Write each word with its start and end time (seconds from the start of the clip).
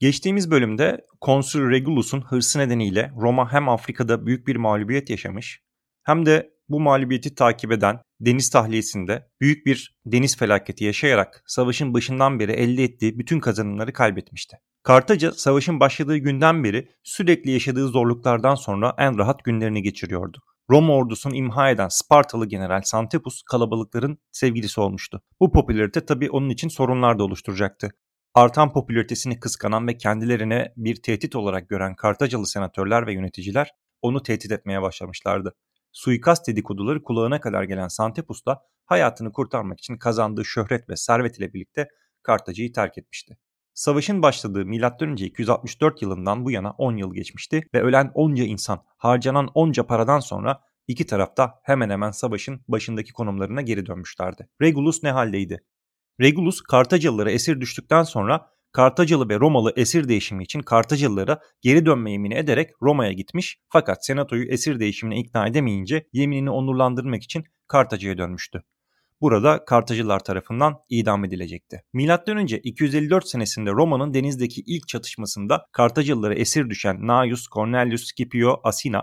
Geçtiğimiz 0.00 0.50
bölümde 0.50 1.06
Konsül 1.20 1.70
Regulus'un 1.70 2.20
hırsı 2.20 2.58
nedeniyle 2.58 3.12
Roma 3.16 3.52
hem 3.52 3.68
Afrika'da 3.68 4.26
büyük 4.26 4.46
bir 4.46 4.56
mağlubiyet 4.56 5.10
yaşamış 5.10 5.62
hem 6.02 6.26
de 6.26 6.50
bu 6.68 6.80
mağlubiyeti 6.80 7.34
takip 7.34 7.72
eden 7.72 8.00
deniz 8.20 8.50
tahliyesinde 8.50 9.28
büyük 9.40 9.66
bir 9.66 9.96
deniz 10.06 10.36
felaketi 10.36 10.84
yaşayarak 10.84 11.42
savaşın 11.46 11.94
başından 11.94 12.40
beri 12.40 12.52
elde 12.52 12.84
ettiği 12.84 13.18
bütün 13.18 13.40
kazanımları 13.40 13.92
kaybetmişti. 13.92 14.56
Kartaca 14.82 15.32
savaşın 15.32 15.80
başladığı 15.80 16.16
günden 16.16 16.64
beri 16.64 16.88
sürekli 17.02 17.50
yaşadığı 17.50 17.88
zorluklardan 17.88 18.54
sonra 18.54 18.94
en 18.98 19.18
rahat 19.18 19.44
günlerini 19.44 19.82
geçiriyordu. 19.82 20.38
Roma 20.70 20.94
ordusunu 20.94 21.34
imha 21.34 21.70
eden 21.70 21.88
Spartalı 21.88 22.46
general 22.46 22.82
Santepus 22.84 23.42
kalabalıkların 23.42 24.18
sevgilisi 24.32 24.80
olmuştu. 24.80 25.22
Bu 25.40 25.52
popülarite 25.52 26.06
tabi 26.06 26.30
onun 26.30 26.50
için 26.50 26.68
sorunlar 26.68 27.18
da 27.18 27.24
oluşturacaktı. 27.24 27.90
Artan 28.34 28.72
popülaritesini 28.72 29.40
kıskanan 29.40 29.86
ve 29.86 29.96
kendilerine 29.96 30.72
bir 30.76 31.02
tehdit 31.02 31.36
olarak 31.36 31.68
gören 31.68 31.96
Kartacalı 31.96 32.46
senatörler 32.46 33.06
ve 33.06 33.12
yöneticiler 33.12 33.70
onu 34.02 34.22
tehdit 34.22 34.52
etmeye 34.52 34.82
başlamışlardı. 34.82 35.54
Suikast 35.92 36.48
dedikoduları 36.48 37.02
kulağına 37.02 37.40
kadar 37.40 37.62
gelen 37.62 37.88
Santepus 37.88 38.46
da 38.46 38.62
hayatını 38.86 39.32
kurtarmak 39.32 39.78
için 39.78 39.96
kazandığı 39.96 40.44
şöhret 40.44 40.88
ve 40.88 40.96
servet 40.96 41.38
ile 41.38 41.52
birlikte 41.52 41.88
Kartaca'yı 42.22 42.72
terk 42.72 42.98
etmişti. 42.98 43.38
Savaşın 43.74 44.22
başladığı 44.22 44.64
M.Ö. 44.64 45.14
264 45.14 46.02
yılından 46.02 46.44
bu 46.44 46.50
yana 46.50 46.70
10 46.70 46.96
yıl 46.96 47.14
geçmişti 47.14 47.62
ve 47.74 47.82
ölen 47.82 48.10
onca 48.14 48.44
insan, 48.44 48.82
harcanan 48.96 49.48
onca 49.54 49.86
paradan 49.86 50.20
sonra 50.20 50.60
iki 50.88 51.06
tarafta 51.06 51.54
hemen 51.62 51.90
hemen 51.90 52.10
savaşın 52.10 52.60
başındaki 52.68 53.12
konumlarına 53.12 53.62
geri 53.62 53.86
dönmüşlerdi. 53.86 54.48
Regulus 54.62 55.02
ne 55.02 55.10
haldeydi? 55.10 55.64
Regulus 56.20 56.60
Kartacalılara 56.60 57.30
esir 57.30 57.60
düştükten 57.60 58.02
sonra 58.02 58.50
Kartacalı 58.72 59.28
ve 59.28 59.40
Romalı 59.40 59.72
esir 59.76 60.08
değişimi 60.08 60.44
için 60.44 60.60
Kartacalılara 60.60 61.40
geri 61.60 61.86
dönme 61.86 62.12
yemini 62.12 62.34
ederek 62.34 62.70
Roma'ya 62.82 63.12
gitmiş 63.12 63.58
fakat 63.68 64.06
senatoyu 64.06 64.48
esir 64.48 64.80
değişimine 64.80 65.18
ikna 65.20 65.46
edemeyince 65.46 66.06
yeminini 66.12 66.50
onurlandırmak 66.50 67.22
için 67.22 67.44
Kartaca'ya 67.68 68.18
dönmüştü. 68.18 68.62
Burada 69.20 69.64
Kartacılar 69.64 70.24
tarafından 70.24 70.74
idam 70.88 71.24
edilecekti. 71.24 71.82
Önce 72.26 72.58
254 72.58 73.28
senesinde 73.28 73.70
Roma'nın 73.70 74.14
denizdeki 74.14 74.62
ilk 74.66 74.88
çatışmasında 74.88 75.66
Kartacılılara 75.72 76.34
esir 76.34 76.70
düşen 76.70 77.00
Gnaeus 77.00 77.48
Cornelius 77.48 78.04
Scipio 78.04 78.60
Asina 78.64 79.02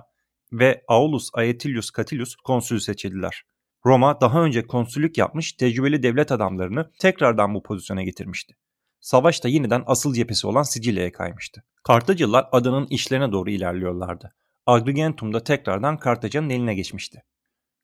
ve 0.52 0.84
Aulus 0.88 1.30
Aetilius 1.34 1.92
Catilius 1.98 2.36
konsül 2.36 2.80
seçildiler. 2.80 3.44
Roma 3.88 4.22
daha 4.22 4.44
önce 4.44 4.68
konsüllük 4.68 5.18
yapmış 5.18 5.54
tecrübeli 5.54 6.04
devlet 6.04 6.32
adamlarını 6.32 6.92
tekrardan 7.00 7.56
bu 7.56 7.64
pozisyona 7.64 8.04
getirmişti. 8.04 8.56
Savaş 9.00 9.44
da 9.44 9.48
yeniden 9.48 9.84
asıl 9.86 10.14
cephesi 10.14 10.48
olan 10.48 10.64
Sicilya'ya 10.64 11.12
kaymıştı. 11.12 11.64
Kartacılar 11.84 12.48
adanın 12.52 12.88
işlerine 12.88 13.32
doğru 13.32 13.50
ilerliyorlardı. 13.50 14.36
Agrigentum 14.66 15.34
da 15.34 15.44
tekrardan 15.44 15.98
Kartaca'nın 15.98 16.50
eline 16.50 16.76
geçmişti. 16.76 17.24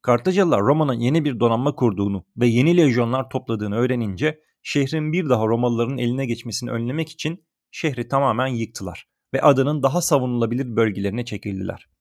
Kartacalılar 0.01 0.61
Roma'nın 0.61 0.99
yeni 0.99 1.25
bir 1.25 1.39
donanma 1.39 1.75
kurduğunu 1.75 2.25
ve 2.37 2.47
yeni 2.47 2.77
lejyonlar 2.77 3.29
topladığını 3.29 3.75
öğrenince 3.75 4.39
şehrin 4.61 5.13
bir 5.13 5.29
daha 5.29 5.47
Romalıların 5.47 5.97
eline 5.97 6.25
geçmesini 6.25 6.71
önlemek 6.71 7.09
için 7.09 7.45
şehri 7.71 8.07
tamamen 8.07 8.47
yıktılar 8.47 9.07
ve 9.33 9.41
adanın 9.41 9.83
daha 9.83 10.01
savunulabilir 10.01 10.75
bölgelerine 10.75 11.25
çekildiler. 11.25 11.92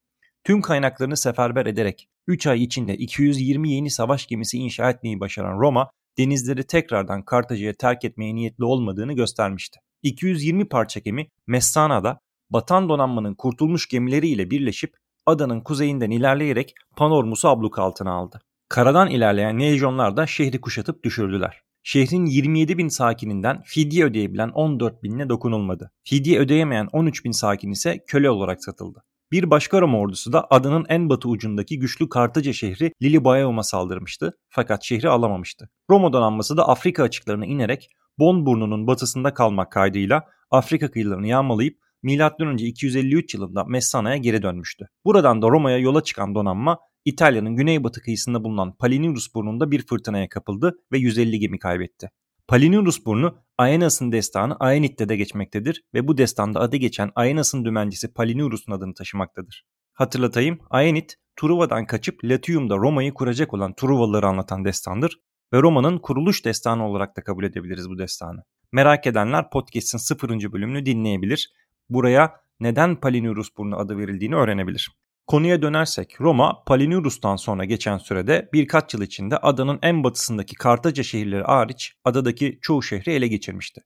Tüm 0.44 0.60
kaynaklarını 0.60 1.16
seferber 1.16 1.66
ederek 1.66 2.08
3 2.26 2.46
ay 2.46 2.62
içinde 2.62 2.96
220 2.96 3.70
yeni 3.70 3.90
savaş 3.90 4.26
gemisi 4.26 4.58
inşa 4.58 4.90
etmeyi 4.90 5.20
başaran 5.20 5.58
Roma, 5.58 5.90
denizleri 6.18 6.66
tekrardan 6.66 7.24
Kartaca'ya 7.24 7.74
terk 7.74 8.04
etmeye 8.04 8.34
niyetli 8.34 8.64
olmadığını 8.64 9.12
göstermişti. 9.12 9.80
220 10.02 10.68
parça 10.68 11.00
gemi 11.00 11.28
Messana'da 11.46 12.18
batan 12.50 12.88
donanmanın 12.88 13.34
kurtulmuş 13.34 13.88
gemileriyle 13.88 14.50
birleşip 14.50 14.94
adanın 15.26 15.60
kuzeyinden 15.60 16.10
ilerleyerek 16.10 16.74
Panormus'u 16.96 17.48
abluk 17.48 17.78
altına 17.78 18.12
aldı. 18.12 18.40
Karadan 18.68 19.10
ilerleyen 19.10 19.60
lejyonlar 19.60 20.16
da 20.16 20.26
şehri 20.26 20.60
kuşatıp 20.60 21.04
düşürdüler. 21.04 21.60
Şehrin 21.82 22.26
27 22.26 22.78
bin 22.78 22.88
sakininden 22.88 23.62
fidye 23.64 24.04
ödeyebilen 24.04 24.48
14 24.48 25.02
binine 25.02 25.28
dokunulmadı. 25.28 25.90
Fidye 26.04 26.38
ödeyemeyen 26.38 26.88
13 26.92 27.24
bin 27.24 27.30
sakin 27.30 27.70
ise 27.70 28.04
köle 28.06 28.30
olarak 28.30 28.64
satıldı. 28.64 29.02
Bir 29.32 29.50
başka 29.50 29.80
Roma 29.80 29.98
ordusu 29.98 30.32
da 30.32 30.46
adanın 30.50 30.86
en 30.88 31.08
batı 31.08 31.28
ucundaki 31.28 31.78
güçlü 31.78 32.08
Kartaca 32.08 32.52
şehri 32.52 32.92
Lilibaeum'a 33.02 33.62
saldırmıştı 33.62 34.38
fakat 34.48 34.84
şehri 34.84 35.08
alamamıştı. 35.08 35.68
Roma 35.90 36.12
donanması 36.12 36.56
da 36.56 36.68
Afrika 36.68 37.02
açıklarına 37.02 37.46
inerek 37.46 37.88
Bon 38.18 38.46
burnunun 38.46 38.86
batısında 38.86 39.34
kalmak 39.34 39.72
kaydıyla 39.72 40.24
Afrika 40.50 40.90
kıyılarını 40.90 41.26
yağmalayıp 41.26 41.78
M.Ö. 42.02 42.56
253 42.56 43.34
yılında 43.34 43.64
Messana'ya 43.64 44.16
geri 44.16 44.42
dönmüştü. 44.42 44.88
Buradan 45.04 45.42
da 45.42 45.48
Roma'ya 45.48 45.78
yola 45.78 46.02
çıkan 46.02 46.34
donanma 46.34 46.78
İtalya'nın 47.04 47.56
güneybatı 47.56 48.02
kıyısında 48.02 48.44
bulunan 48.44 48.76
Palinurus 48.76 49.34
burnunda 49.34 49.70
bir 49.70 49.86
fırtınaya 49.86 50.28
kapıldı 50.28 50.78
ve 50.92 50.98
150 50.98 51.38
gemi 51.38 51.58
kaybetti. 51.58 52.10
Palinurus 52.52 53.06
burnu 53.06 53.38
Aenas'ın 53.58 54.12
destanı 54.12 54.56
Aenit'te 54.60 55.08
de 55.08 55.16
geçmektedir 55.16 55.84
ve 55.94 56.08
bu 56.08 56.18
destanda 56.18 56.60
adı 56.60 56.76
geçen 56.76 57.10
Aenas'ın 57.14 57.64
dümencisi 57.64 58.12
Palinurus'un 58.12 58.72
adını 58.72 58.94
taşımaktadır. 58.94 59.66
Hatırlatayım 59.92 60.58
Aenit 60.70 61.16
Truva'dan 61.36 61.86
kaçıp 61.86 62.24
Latium'da 62.24 62.76
Roma'yı 62.76 63.14
kuracak 63.14 63.54
olan 63.54 63.74
Truvalıları 63.74 64.26
anlatan 64.26 64.64
destandır 64.64 65.18
ve 65.52 65.62
Roma'nın 65.62 65.98
kuruluş 65.98 66.44
destanı 66.44 66.88
olarak 66.88 67.16
da 67.16 67.22
kabul 67.22 67.44
edebiliriz 67.44 67.90
bu 67.90 67.98
destanı. 67.98 68.44
Merak 68.72 69.06
edenler 69.06 69.50
podcast'in 69.50 69.98
0. 69.98 70.52
bölümünü 70.52 70.86
dinleyebilir 70.86 71.52
buraya 71.88 72.40
neden 72.60 72.96
Palinurus 72.96 73.48
burnu 73.56 73.78
adı 73.78 73.98
verildiğini 73.98 74.34
öğrenebilir. 74.34 74.90
Konuya 75.26 75.62
dönersek 75.62 76.20
Roma 76.20 76.62
Palinurus'tan 76.66 77.36
sonra 77.36 77.64
geçen 77.64 77.98
sürede 77.98 78.48
birkaç 78.52 78.94
yıl 78.94 79.02
içinde 79.02 79.36
adanın 79.36 79.78
en 79.82 80.04
batısındaki 80.04 80.54
Kartaca 80.54 81.02
şehirleri 81.02 81.42
hariç 81.42 81.94
adadaki 82.04 82.58
çoğu 82.62 82.82
şehri 82.82 83.12
ele 83.12 83.28
geçirmişti. 83.28 83.82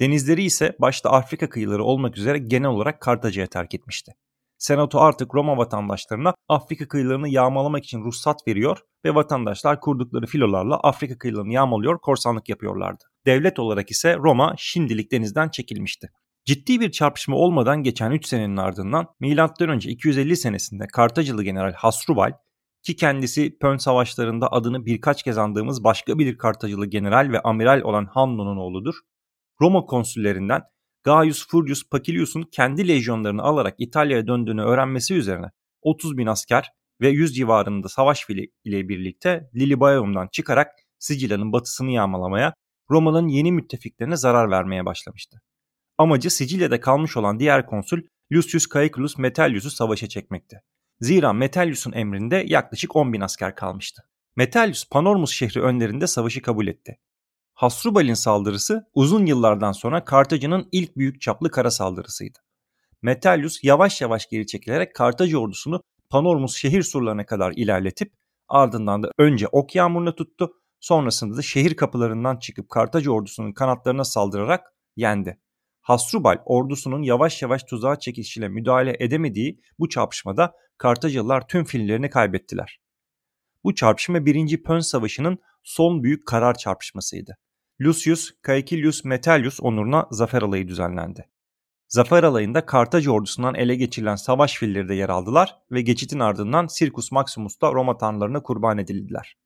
Denizleri 0.00 0.42
ise 0.42 0.76
başta 0.80 1.10
Afrika 1.10 1.48
kıyıları 1.48 1.84
olmak 1.84 2.18
üzere 2.18 2.38
genel 2.38 2.68
olarak 2.68 3.00
Kartaca'ya 3.00 3.46
terk 3.46 3.74
etmişti. 3.74 4.12
Senato 4.58 5.00
artık 5.00 5.34
Roma 5.34 5.56
vatandaşlarına 5.56 6.34
Afrika 6.48 6.88
kıyılarını 6.88 7.28
yağmalamak 7.28 7.84
için 7.84 8.04
ruhsat 8.04 8.48
veriyor 8.48 8.78
ve 9.04 9.14
vatandaşlar 9.14 9.80
kurdukları 9.80 10.26
filolarla 10.26 10.76
Afrika 10.76 11.18
kıyılarını 11.18 11.52
yağmalıyor, 11.52 11.98
korsanlık 11.98 12.48
yapıyorlardı. 12.48 13.04
Devlet 13.26 13.58
olarak 13.58 13.90
ise 13.90 14.16
Roma 14.16 14.54
şimdilik 14.58 15.12
denizden 15.12 15.48
çekilmişti. 15.48 16.10
Ciddi 16.48 16.80
bir 16.80 16.90
çarpışma 16.90 17.36
olmadan 17.36 17.82
geçen 17.82 18.10
3 18.10 18.26
senenin 18.26 18.56
ardından 18.56 19.06
M.Ö. 19.20 19.78
250 19.78 20.36
senesinde 20.36 20.86
Kartacılı 20.86 21.42
General 21.42 21.72
Hasrubal 21.72 22.32
ki 22.82 22.96
kendisi 22.96 23.58
Pön 23.58 23.76
savaşlarında 23.76 24.52
adını 24.52 24.86
birkaç 24.86 25.22
kez 25.22 25.38
andığımız 25.38 25.84
başka 25.84 26.18
bir 26.18 26.38
Kartacılı 26.38 26.86
general 26.86 27.32
ve 27.32 27.40
amiral 27.40 27.80
olan 27.80 28.06
Hanno'nun 28.06 28.56
oğludur. 28.56 28.94
Roma 29.60 29.86
konsüllerinden 29.86 30.62
Gaius 31.04 31.48
Furius 31.48 31.88
Pacilius'un 31.90 32.42
kendi 32.42 32.88
lejyonlarını 32.88 33.42
alarak 33.42 33.74
İtalya'ya 33.78 34.26
döndüğünü 34.26 34.62
öğrenmesi 34.62 35.14
üzerine 35.14 35.46
30 35.82 36.18
bin 36.18 36.26
asker 36.26 36.72
ve 37.00 37.08
100 37.08 37.34
civarında 37.36 37.88
savaş 37.88 38.26
fili 38.26 38.52
ile 38.64 38.88
birlikte 38.88 39.50
Lilibaeum'dan 39.54 40.28
çıkarak 40.32 40.68
Sicilya'nın 40.98 41.52
batısını 41.52 41.90
yağmalamaya, 41.90 42.54
Roma'nın 42.90 43.28
yeni 43.28 43.52
müttefiklerine 43.52 44.16
zarar 44.16 44.50
vermeye 44.50 44.86
başlamıştı. 44.86 45.40
Amacı 45.98 46.30
Sicilya'da 46.30 46.80
kalmış 46.80 47.16
olan 47.16 47.38
diğer 47.38 47.66
konsül 47.66 48.02
Lucius 48.32 48.68
Caecilius 48.74 49.18
Metellius'u 49.18 49.70
savaşa 49.70 50.08
çekmekti. 50.08 50.62
Zira 51.00 51.32
Metellius'un 51.32 51.92
emrinde 51.92 52.44
yaklaşık 52.46 52.96
10 52.96 53.12
bin 53.12 53.20
asker 53.20 53.54
kalmıştı. 53.54 54.02
Metellius 54.36 54.88
Panormus 54.88 55.30
şehri 55.30 55.62
önlerinde 55.62 56.06
savaşı 56.06 56.42
kabul 56.42 56.66
etti. 56.66 56.98
Hasrubal'in 57.54 58.14
saldırısı 58.14 58.88
uzun 58.94 59.26
yıllardan 59.26 59.72
sonra 59.72 60.04
Kartaca'nın 60.04 60.68
ilk 60.72 60.96
büyük 60.96 61.20
çaplı 61.20 61.50
kara 61.50 61.70
saldırısıydı. 61.70 62.38
Metellius 63.02 63.64
yavaş 63.64 64.00
yavaş 64.00 64.28
geri 64.28 64.46
çekilerek 64.46 64.94
Kartaca 64.94 65.38
ordusunu 65.38 65.82
Panormus 66.10 66.56
şehir 66.56 66.82
surlarına 66.82 67.26
kadar 67.26 67.52
ilerletip 67.56 68.12
ardından 68.48 69.02
da 69.02 69.10
önce 69.18 69.48
ok 69.48 69.74
yağmuruna 69.74 70.14
tuttu 70.14 70.52
sonrasında 70.80 71.36
da 71.36 71.42
şehir 71.42 71.76
kapılarından 71.76 72.36
çıkıp 72.36 72.68
Kartaca 72.68 73.10
ordusunun 73.10 73.52
kanatlarına 73.52 74.04
saldırarak 74.04 74.72
yendi. 74.96 75.38
Hasrubal 75.88 76.36
ordusunun 76.44 77.02
yavaş 77.02 77.42
yavaş 77.42 77.62
tuzağa 77.62 77.98
çekişiyle 77.98 78.48
müdahale 78.48 78.96
edemediği 79.00 79.60
bu 79.78 79.88
çarpışmada 79.88 80.54
Kartacalılar 80.78 81.48
tüm 81.48 81.64
fillerini 81.64 82.10
kaybettiler. 82.10 82.80
Bu 83.64 83.74
çarpışma 83.74 84.26
1. 84.26 84.62
Pön 84.62 84.80
Savaşı'nın 84.80 85.38
son 85.62 86.02
büyük 86.02 86.26
karar 86.26 86.54
çarpışmasıydı. 86.54 87.36
Lucius 87.80 88.30
Caecilius 88.46 89.04
Metellius 89.04 89.60
onuruna 89.60 90.06
zafer 90.10 90.42
alayı 90.42 90.68
düzenlendi. 90.68 91.28
Zafer 91.88 92.22
alayında 92.22 92.66
Kartaca 92.66 93.10
ordusundan 93.10 93.54
ele 93.54 93.74
geçirilen 93.74 94.16
savaş 94.16 94.58
filleri 94.58 94.88
de 94.88 94.94
yer 94.94 95.08
aldılar 95.08 95.56
ve 95.70 95.82
geçitin 95.82 96.20
ardından 96.20 96.66
Circus 96.78 97.12
Maximus'ta 97.12 97.72
Roma 97.72 97.98
tanrılarına 97.98 98.42
kurban 98.42 98.78
edildiler. 98.78 99.36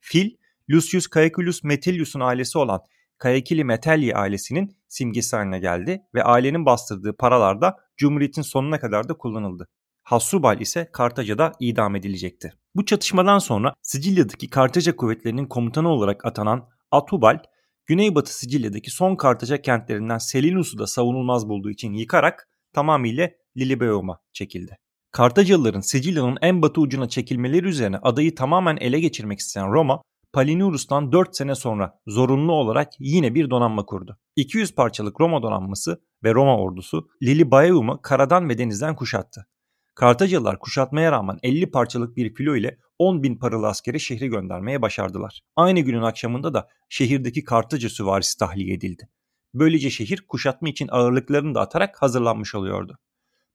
Fil, 0.00 0.30
Lucius 0.70 1.06
Caecilius 1.14 1.64
Metellius'un 1.64 2.20
ailesi 2.20 2.58
olan 2.58 2.80
Caecili 3.22 3.64
Metelli 3.64 4.14
ailesinin 4.14 4.76
simgesi 4.88 5.36
haline 5.36 5.58
geldi 5.58 6.02
ve 6.14 6.24
ailenin 6.24 6.66
bastırdığı 6.66 7.16
paralar 7.16 7.60
da 7.60 7.76
Cumhuriyet'in 7.96 8.42
sonuna 8.42 8.80
kadar 8.80 9.08
da 9.08 9.14
kullanıldı. 9.14 9.68
Hasubal 10.02 10.60
ise 10.60 10.90
Kartaca'da 10.92 11.52
idam 11.60 11.96
edilecekti. 11.96 12.52
Bu 12.74 12.84
çatışmadan 12.84 13.38
sonra 13.38 13.74
Sicilya'daki 13.82 14.50
Kartaca 14.50 14.96
kuvvetlerinin 14.96 15.46
komutanı 15.46 15.88
olarak 15.88 16.24
atanan 16.24 16.68
Atubal, 16.90 17.38
Güneybatı 17.86 18.38
Sicilya'daki 18.38 18.90
son 18.90 19.16
Kartaca 19.16 19.62
kentlerinden 19.62 20.18
Selinus'u 20.18 20.78
da 20.78 20.86
savunulmaz 20.86 21.48
bulduğu 21.48 21.70
için 21.70 21.92
yıkarak 21.92 22.48
tamamıyla 22.72 23.30
Lilibeum'a 23.56 24.18
çekildi. 24.32 24.76
Kartacalıların 25.12 25.80
Sicilya'nın 25.80 26.38
en 26.42 26.62
batı 26.62 26.80
ucuna 26.80 27.08
çekilmeleri 27.08 27.66
üzerine 27.66 27.98
adayı 27.98 28.34
tamamen 28.34 28.76
ele 28.76 29.00
geçirmek 29.00 29.38
isteyen 29.38 29.72
Roma, 29.72 30.02
Palinurus'tan 30.36 31.12
4 31.12 31.36
sene 31.36 31.54
sonra 31.54 32.00
zorunlu 32.06 32.52
olarak 32.52 32.92
yine 32.98 33.34
bir 33.34 33.50
donanma 33.50 33.86
kurdu. 33.86 34.18
200 34.36 34.74
parçalık 34.74 35.20
Roma 35.20 35.42
donanması 35.42 36.02
ve 36.24 36.34
Roma 36.34 36.58
ordusu 36.58 37.08
Lilibaeum'u 37.22 38.02
karadan 38.02 38.48
ve 38.48 38.58
denizden 38.58 38.96
kuşattı. 38.96 39.46
Kartacalılar 39.94 40.58
kuşatmaya 40.58 41.12
rağmen 41.12 41.38
50 41.42 41.70
parçalık 41.70 42.16
bir 42.16 42.34
filo 42.34 42.56
ile 42.56 42.78
10 42.98 43.22
bin 43.22 43.36
paralı 43.36 43.66
askeri 43.66 44.00
şehri 44.00 44.28
göndermeye 44.28 44.82
başardılar. 44.82 45.40
Aynı 45.56 45.80
günün 45.80 46.02
akşamında 46.02 46.54
da 46.54 46.68
şehirdeki 46.88 47.44
Kartaca 47.44 47.88
süvarisi 47.88 48.38
tahliye 48.38 48.74
edildi. 48.74 49.08
Böylece 49.54 49.90
şehir 49.90 50.20
kuşatma 50.28 50.68
için 50.68 50.88
ağırlıklarını 50.90 51.54
da 51.54 51.60
atarak 51.60 52.02
hazırlanmış 52.02 52.54
oluyordu. 52.54 52.98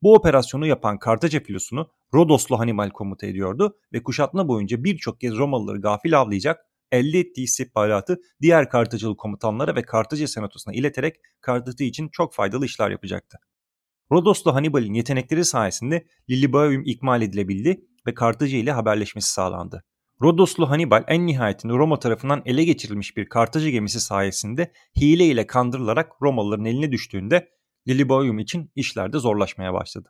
Bu 0.02 0.14
operasyonu 0.14 0.66
yapan 0.66 1.00
Kartaca 1.00 1.40
filosunu 1.40 1.90
Rodoslu 2.14 2.60
Hannibal 2.60 2.90
komuta 2.90 3.28
ediyordu 3.28 3.78
ve 3.94 4.04
kuşatma 4.04 4.48
boyunca 4.48 4.84
birçok 4.84 5.22
kez 5.22 5.38
Romalıları 5.38 5.82
gafil 5.82 6.20
avlayacak, 6.20 6.71
elde 6.92 7.20
ettiği 7.20 7.44
istihbaratı 7.44 8.22
diğer 8.42 8.70
Kartacalı 8.70 9.18
komutanlara 9.18 9.76
ve 9.76 9.82
Kartaca 9.82 10.28
senatosuna 10.28 10.74
ileterek 10.74 11.16
Kartaca 11.42 11.86
için 11.86 12.10
çok 12.10 12.34
faydalı 12.34 12.66
işler 12.66 12.92
yapacaktı. 12.92 13.38
Rodoslu 14.12 14.56
Hannibal'in 14.56 14.94
yetenekleri 14.94 15.46
sayesinde 15.46 16.06
Lilibaeum 16.30 16.84
ikmal 16.86 17.22
edilebildi 17.22 17.82
ve 18.08 18.14
Kartaca 18.14 18.58
ile 18.58 18.72
haberleşmesi 18.72 19.34
sağlandı. 19.34 19.84
Rodoslu 20.22 20.70
Hannibal 20.70 21.04
en 21.08 21.28
nihayetinde 21.28 21.74
Roma 21.74 22.00
tarafından 22.00 22.42
ele 22.46 22.64
geçirilmiş 22.64 23.18
bir 23.18 23.30
Kartaca 23.30 23.70
gemisi 23.70 24.00
sayesinde 24.00 24.72
hile 24.98 25.26
ile 25.26 25.48
kandırılarak 25.48 26.12
Romalıların 26.22 26.66
eline 26.66 26.92
düştüğünde 26.92 27.50
Lilibaeum 27.88 28.40
için 28.40 28.72
işler 28.76 29.14
de 29.14 29.20
zorlaşmaya 29.20 29.74
başladı. 29.74 30.10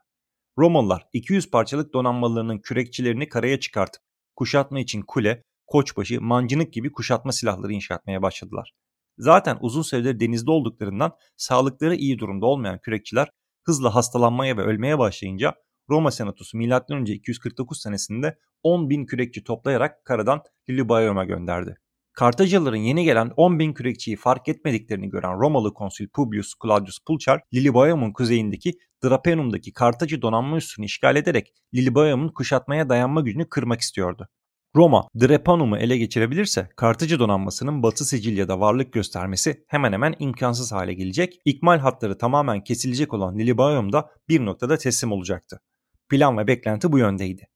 Romalılar 0.57 1.07
200 1.13 1.51
parçalık 1.51 1.93
donanmalarının 1.93 2.59
kürekçilerini 2.59 3.29
karaya 3.29 3.59
çıkartıp 3.59 4.01
kuşatma 4.35 4.79
için 4.79 5.01
kule, 5.01 5.43
koçbaşı, 5.71 6.21
mancınık 6.21 6.73
gibi 6.73 6.91
kuşatma 6.91 7.31
silahları 7.31 7.73
inşa 7.73 7.95
etmeye 7.95 8.21
başladılar. 8.21 8.73
Zaten 9.17 9.57
uzun 9.61 9.81
süredir 9.81 10.19
denizde 10.19 10.51
olduklarından 10.51 11.11
sağlıkları 11.37 11.95
iyi 11.95 12.19
durumda 12.19 12.45
olmayan 12.45 12.79
kürekçiler 12.79 13.27
hızla 13.63 13.95
hastalanmaya 13.95 14.57
ve 14.57 14.61
ölmeye 14.61 14.99
başlayınca 14.99 15.53
Roma 15.89 16.11
Senatosu 16.11 16.57
M.Ö. 16.57 17.03
249 17.03 17.81
senesinde 17.81 18.37
10 18.63 18.89
bin 18.89 19.05
kürekçi 19.05 19.43
toplayarak 19.43 20.05
karadan 20.05 20.41
Lilybaeum'a 20.69 21.23
gönderdi. 21.23 21.75
Kartacalıların 22.13 22.77
yeni 22.77 23.03
gelen 23.03 23.31
10 23.37 23.59
bin 23.59 23.73
kürekçiyi 23.73 24.17
fark 24.17 24.47
etmediklerini 24.47 25.09
gören 25.09 25.39
Romalı 25.39 25.73
konsül 25.73 26.09
Publius 26.09 26.53
Claudius 26.63 26.99
Pulchar, 27.07 27.41
Lilybaeum'un 27.53 28.13
kuzeyindeki 28.13 28.73
Drapenum'daki 29.03 29.73
Kartaca 29.73 30.21
donanma 30.21 30.57
üssünü 30.57 30.85
işgal 30.85 31.15
ederek 31.15 31.53
Lilybaeum'un 31.73 32.29
kuşatmaya 32.29 32.89
dayanma 32.89 33.21
gücünü 33.21 33.49
kırmak 33.49 33.81
istiyordu. 33.81 34.27
Roma, 34.75 35.07
Drepanum'u 35.21 35.77
ele 35.77 35.97
geçirebilirse 35.97 36.69
Kartaca 36.75 37.19
donanmasının 37.19 37.83
Batı 37.83 38.05
Sicilya'da 38.05 38.59
varlık 38.59 38.93
göstermesi 38.93 39.65
hemen 39.67 39.93
hemen 39.93 40.15
imkansız 40.19 40.71
hale 40.71 40.93
gelecek. 40.93 41.41
İkmal 41.45 41.79
hatları 41.79 42.17
tamamen 42.17 42.63
kesilecek 42.63 43.13
olan 43.13 43.39
Lilybaeum 43.39 43.93
da 43.93 44.09
bir 44.29 44.45
noktada 44.45 44.77
teslim 44.77 45.11
olacaktı. 45.11 45.61
Plan 46.09 46.37
ve 46.37 46.47
beklenti 46.47 46.91
bu 46.91 46.99
yöndeydi. 46.99 47.47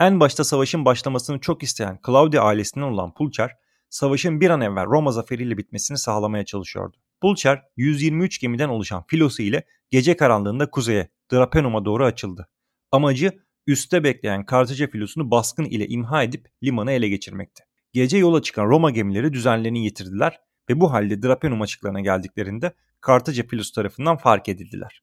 En 0.00 0.20
başta 0.20 0.44
savaşın 0.44 0.84
başlamasını 0.84 1.40
çok 1.40 1.62
isteyen 1.62 1.98
Claudia 2.06 2.44
ailesinden 2.44 2.86
olan 2.86 3.14
Pulcher, 3.14 3.56
savaşın 3.90 4.40
bir 4.40 4.50
an 4.50 4.60
evvel 4.60 4.86
Roma 4.86 5.12
zaferiyle 5.12 5.58
bitmesini 5.58 5.98
sağlamaya 5.98 6.44
çalışıyordu. 6.44 6.96
Pulcher 7.20 7.62
123 7.76 8.40
gemiden 8.40 8.68
oluşan 8.68 9.04
filosu 9.08 9.42
ile 9.42 9.64
gece 9.90 10.16
karanlığında 10.16 10.70
kuzeye, 10.70 11.08
Drapenum'a 11.32 11.84
doğru 11.84 12.04
açıldı. 12.04 12.48
Amacı 12.92 13.32
üste 13.66 14.04
bekleyen 14.04 14.46
Kartaca 14.46 14.86
filosunu 14.86 15.30
baskın 15.30 15.64
ile 15.64 15.86
imha 15.88 16.22
edip 16.22 16.48
limanı 16.62 16.92
ele 16.92 17.08
geçirmekti. 17.08 17.64
Gece 17.92 18.18
yola 18.18 18.42
çıkan 18.42 18.66
Roma 18.66 18.90
gemileri 18.90 19.32
düzenlerini 19.32 19.84
yitirdiler 19.84 20.40
ve 20.70 20.80
bu 20.80 20.92
halde 20.92 21.22
Drapenum 21.22 21.62
açıklarına 21.62 22.00
geldiklerinde 22.00 22.72
Kartaca 23.00 23.46
filosu 23.46 23.72
tarafından 23.72 24.16
fark 24.16 24.48
edildiler. 24.48 25.02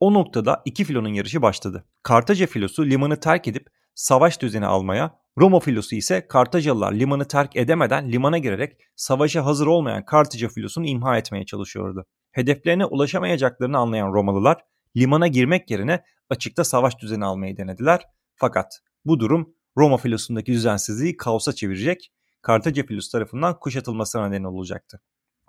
O 0.00 0.14
noktada 0.14 0.62
iki 0.64 0.84
filonun 0.84 1.08
yarışı 1.08 1.42
başladı. 1.42 1.84
Kartaca 2.02 2.46
filosu 2.46 2.86
limanı 2.86 3.20
terk 3.20 3.48
edip 3.48 3.66
savaş 3.94 4.42
düzeni 4.42 4.66
almaya, 4.66 5.18
Roma 5.38 5.60
filosu 5.60 5.96
ise 5.96 6.28
Kartacalılar 6.28 6.92
limanı 6.92 7.28
terk 7.28 7.56
edemeden 7.56 8.12
limana 8.12 8.38
girerek 8.38 8.76
savaşa 8.96 9.44
hazır 9.44 9.66
olmayan 9.66 10.04
Kartaca 10.04 10.48
filosunu 10.48 10.86
imha 10.86 11.18
etmeye 11.18 11.44
çalışıyordu. 11.44 12.06
Hedeflerine 12.32 12.84
ulaşamayacaklarını 12.84 13.78
anlayan 13.78 14.12
Romalılar 14.12 14.56
limana 14.96 15.26
girmek 15.26 15.70
yerine 15.70 16.04
açıkta 16.30 16.64
savaş 16.64 16.98
düzeni 16.98 17.24
almayı 17.24 17.56
denediler. 17.56 18.02
Fakat 18.34 18.80
bu 19.04 19.20
durum 19.20 19.54
Roma 19.76 19.96
filosundaki 19.96 20.52
düzensizliği 20.52 21.16
kaosa 21.16 21.52
çevirecek, 21.52 22.12
Kartaca 22.46 22.86
filosu 22.86 23.12
tarafından 23.12 23.58
kuşatılmasına 23.58 24.28
neden 24.28 24.44
olacaktı. 24.44 25.00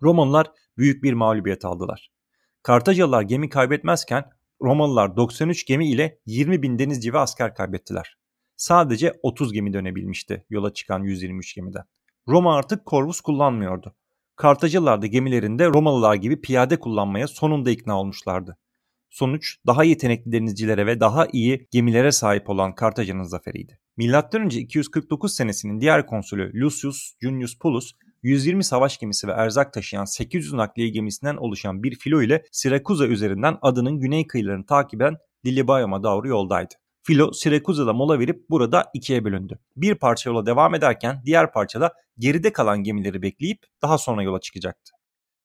Romalılar 0.04 0.52
büyük 0.78 1.04
bir 1.04 1.14
mağlubiyet 1.14 1.66
aldılar. 1.66 2.12
Kartacalılar 2.64 3.22
gemi 3.22 3.50
kaybetmezken 3.50 4.26
Romalılar 4.62 5.16
93 5.16 5.66
gemi 5.68 5.90
ile 5.90 6.20
20 6.26 6.64
bin 6.64 6.80
denizci 6.80 7.14
ve 7.14 7.20
asker 7.20 7.56
kaybettiler. 7.56 8.18
Sadece 8.56 9.14
30 9.24 9.54
gemi 9.54 9.74
dönebilmişti 9.74 10.46
yola 10.50 10.74
çıkan 10.74 11.04
123 11.04 11.56
gemiden. 11.56 11.84
Roma 12.28 12.56
artık 12.56 12.86
korvus 12.86 13.22
kullanmıyordu. 13.22 13.96
Kartacalılar 14.36 15.02
da 15.02 15.08
gemilerinde 15.08 15.68
Romalılar 15.68 16.16
gibi 16.16 16.42
piyade 16.42 16.80
kullanmaya 16.80 17.28
sonunda 17.28 17.72
ikna 17.72 18.00
olmuşlardı. 18.00 18.58
Sonuç 19.18 19.58
daha 19.68 19.84
yetenekli 19.84 20.32
denizcilere 20.32 20.86
ve 20.86 21.00
daha 21.00 21.28
iyi 21.34 21.68
gemilere 21.72 22.12
sahip 22.12 22.50
olan 22.50 22.76
Kartaca'nın 22.76 23.24
zaferiydi. 23.24 23.80
M.Ö. 23.98 24.48
249 24.50 25.36
senesinin 25.36 25.82
diğer 25.82 26.06
konsülü 26.06 26.62
Lucius 26.62 27.14
Junius 27.22 27.58
Pullus 27.58 27.92
120 28.24 28.64
savaş 28.64 28.98
gemisi 28.98 29.28
ve 29.28 29.32
erzak 29.32 29.74
taşıyan 29.74 30.06
800 30.06 30.54
nakliye 30.54 30.90
gemisinden 30.90 31.38
oluşan 31.38 31.84
bir 31.84 31.96
filo 31.96 32.22
ile 32.22 32.44
Sirakuza 32.52 33.08
üzerinden 33.08 33.58
adının 33.62 34.00
güney 34.00 34.28
kıyılarını 34.28 34.66
takiben 34.66 35.18
Lilybaeum'a 35.46 36.04
doğru 36.04 36.28
yoldaydı. 36.28 36.74
Filo 37.04 37.34
Sirakuza'da 37.34 37.94
mola 37.94 38.20
verip 38.20 38.50
burada 38.50 38.86
ikiye 38.94 39.26
bölündü. 39.26 39.60
Bir 39.76 39.96
parça 39.96 40.30
yola 40.30 40.46
devam 40.46 40.76
ederken 40.76 41.22
diğer 41.26 41.52
parçada 41.52 41.94
geride 42.18 42.54
kalan 42.54 42.84
gemileri 42.84 43.22
bekleyip 43.22 43.66
daha 43.82 43.98
sonra 43.98 44.24
yola 44.24 44.40
çıkacaktı. 44.40 44.97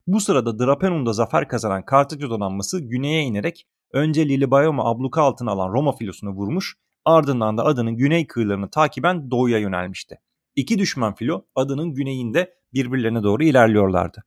Bu 0.06 0.20
sırada 0.20 0.58
Drapenum'da 0.58 1.12
zafer 1.12 1.48
kazanan 1.48 1.84
Kartaca 1.84 2.30
donanması 2.30 2.80
güneye 2.80 3.22
inerek 3.22 3.66
önce 3.92 4.28
Lilybaeum'u 4.28 4.88
abluka 4.88 5.22
altına 5.22 5.50
alan 5.50 5.72
Roma 5.72 5.92
filosunu 5.92 6.30
vurmuş, 6.30 6.76
ardından 7.04 7.58
da 7.58 7.64
adının 7.64 7.96
güney 7.96 8.26
kıyılarını 8.26 8.70
takiben 8.70 9.30
doğuya 9.30 9.58
yönelmişti. 9.58 10.18
İki 10.56 10.78
düşman 10.78 11.14
filo 11.14 11.44
adının 11.54 11.94
güneyinde 11.94 12.54
birbirlerine 12.74 13.22
doğru 13.22 13.44
ilerliyorlardı. 13.44 14.24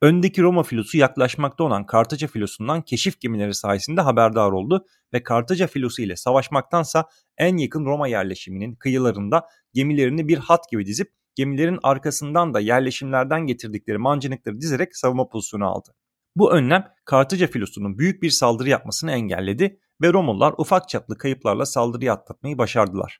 Öndeki 0.00 0.42
Roma 0.42 0.62
filosu 0.62 0.98
yaklaşmakta 0.98 1.64
olan 1.64 1.86
Kartaca 1.86 2.28
filosundan 2.28 2.82
keşif 2.82 3.20
gemileri 3.20 3.54
sayesinde 3.54 4.00
haberdar 4.00 4.52
oldu 4.52 4.86
ve 5.12 5.22
Kartaca 5.22 5.66
filosu 5.66 6.02
ile 6.02 6.16
savaşmaktansa 6.16 7.08
en 7.38 7.56
yakın 7.56 7.84
Roma 7.84 8.08
yerleşiminin 8.08 8.74
kıyılarında 8.74 9.46
gemilerini 9.74 10.28
bir 10.28 10.38
hat 10.38 10.70
gibi 10.70 10.86
dizip 10.86 11.12
gemilerin 11.34 11.78
arkasından 11.82 12.54
da 12.54 12.60
yerleşimlerden 12.60 13.46
getirdikleri 13.46 13.98
mancınıkları 13.98 14.60
dizerek 14.60 14.96
savunma 14.96 15.28
pozisyonu 15.28 15.66
aldı. 15.66 15.94
Bu 16.36 16.52
önlem 16.52 16.88
Kartaca 17.04 17.46
filosunun 17.46 17.98
büyük 17.98 18.22
bir 18.22 18.30
saldırı 18.30 18.68
yapmasını 18.68 19.12
engelledi 19.12 19.80
ve 20.02 20.12
Romalılar 20.12 20.54
ufak 20.58 20.88
çaplı 20.88 21.18
kayıplarla 21.18 21.66
saldırıyı 21.66 22.12
atlatmayı 22.12 22.58
başardılar. 22.58 23.18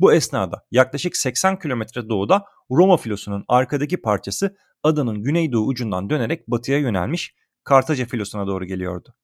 Bu 0.00 0.12
esnada 0.12 0.66
yaklaşık 0.70 1.16
80 1.16 1.58
kilometre 1.58 2.08
doğuda 2.08 2.44
Roma 2.70 2.96
filosunun 2.96 3.44
arkadaki 3.48 4.02
parçası 4.02 4.56
adanın 4.82 5.22
güneydoğu 5.22 5.66
ucundan 5.66 6.10
dönerek 6.10 6.48
batıya 6.48 6.78
yönelmiş 6.78 7.34
Kartaca 7.64 8.06
filosuna 8.06 8.46
doğru 8.46 8.64
geliyordu. 8.64 9.14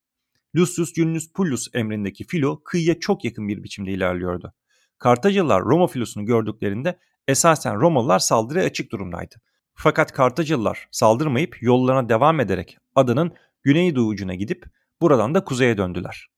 Lucius 0.56 0.94
Junius 0.94 1.32
Pullus 1.32 1.68
emrindeki 1.74 2.24
filo 2.24 2.62
kıyıya 2.64 3.00
çok 3.00 3.24
yakın 3.24 3.48
bir 3.48 3.62
biçimde 3.62 3.90
ilerliyordu. 3.90 4.54
Kartacalılar 4.98 5.62
Roma 5.62 5.86
filosunu 5.86 6.24
gördüklerinde 6.24 6.98
esasen 7.28 7.80
Romalılar 7.80 8.18
saldırıya 8.18 8.64
açık 8.64 8.92
durumdaydı. 8.92 9.34
Fakat 9.74 10.12
Kartacalılar 10.12 10.88
saldırmayıp 10.90 11.62
yollarına 11.62 12.08
devam 12.08 12.40
ederek 12.40 12.78
adanın 12.94 13.32
güneydoğu 13.62 14.08
ucuna 14.08 14.34
gidip 14.34 14.64
buradan 15.00 15.34
da 15.34 15.44
kuzeye 15.44 15.78
döndüler. 15.78 16.28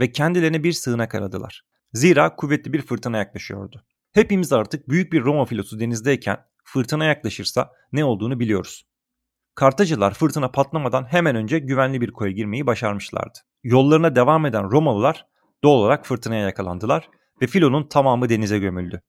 Ve 0.00 0.12
kendilerine 0.12 0.64
bir 0.64 0.72
sığınak 0.72 1.14
aradılar. 1.14 1.62
Zira 1.92 2.36
kuvvetli 2.36 2.72
bir 2.72 2.82
fırtına 2.82 3.18
yaklaşıyordu. 3.18 3.84
Hepimiz 4.12 4.52
artık 4.52 4.88
büyük 4.88 5.12
bir 5.12 5.22
Roma 5.22 5.44
filosu 5.44 5.80
denizdeyken 5.80 6.44
fırtına 6.64 7.04
yaklaşırsa 7.04 7.72
ne 7.92 8.04
olduğunu 8.04 8.40
biliyoruz. 8.40 8.86
Kartacılar 9.54 10.14
fırtına 10.14 10.50
patlamadan 10.50 11.04
hemen 11.04 11.36
önce 11.36 11.58
güvenli 11.58 12.00
bir 12.00 12.10
koya 12.10 12.32
girmeyi 12.32 12.66
başarmışlardı. 12.66 13.38
Yollarına 13.62 14.16
devam 14.16 14.46
eden 14.46 14.70
Romalılar 14.70 15.26
doğal 15.64 15.78
olarak 15.78 16.06
fırtınaya 16.06 16.42
yakalandılar 16.42 17.08
ve 17.42 17.46
filonun 17.46 17.88
tamamı 17.88 18.28
denize 18.28 18.58
gömüldü. 18.58 19.02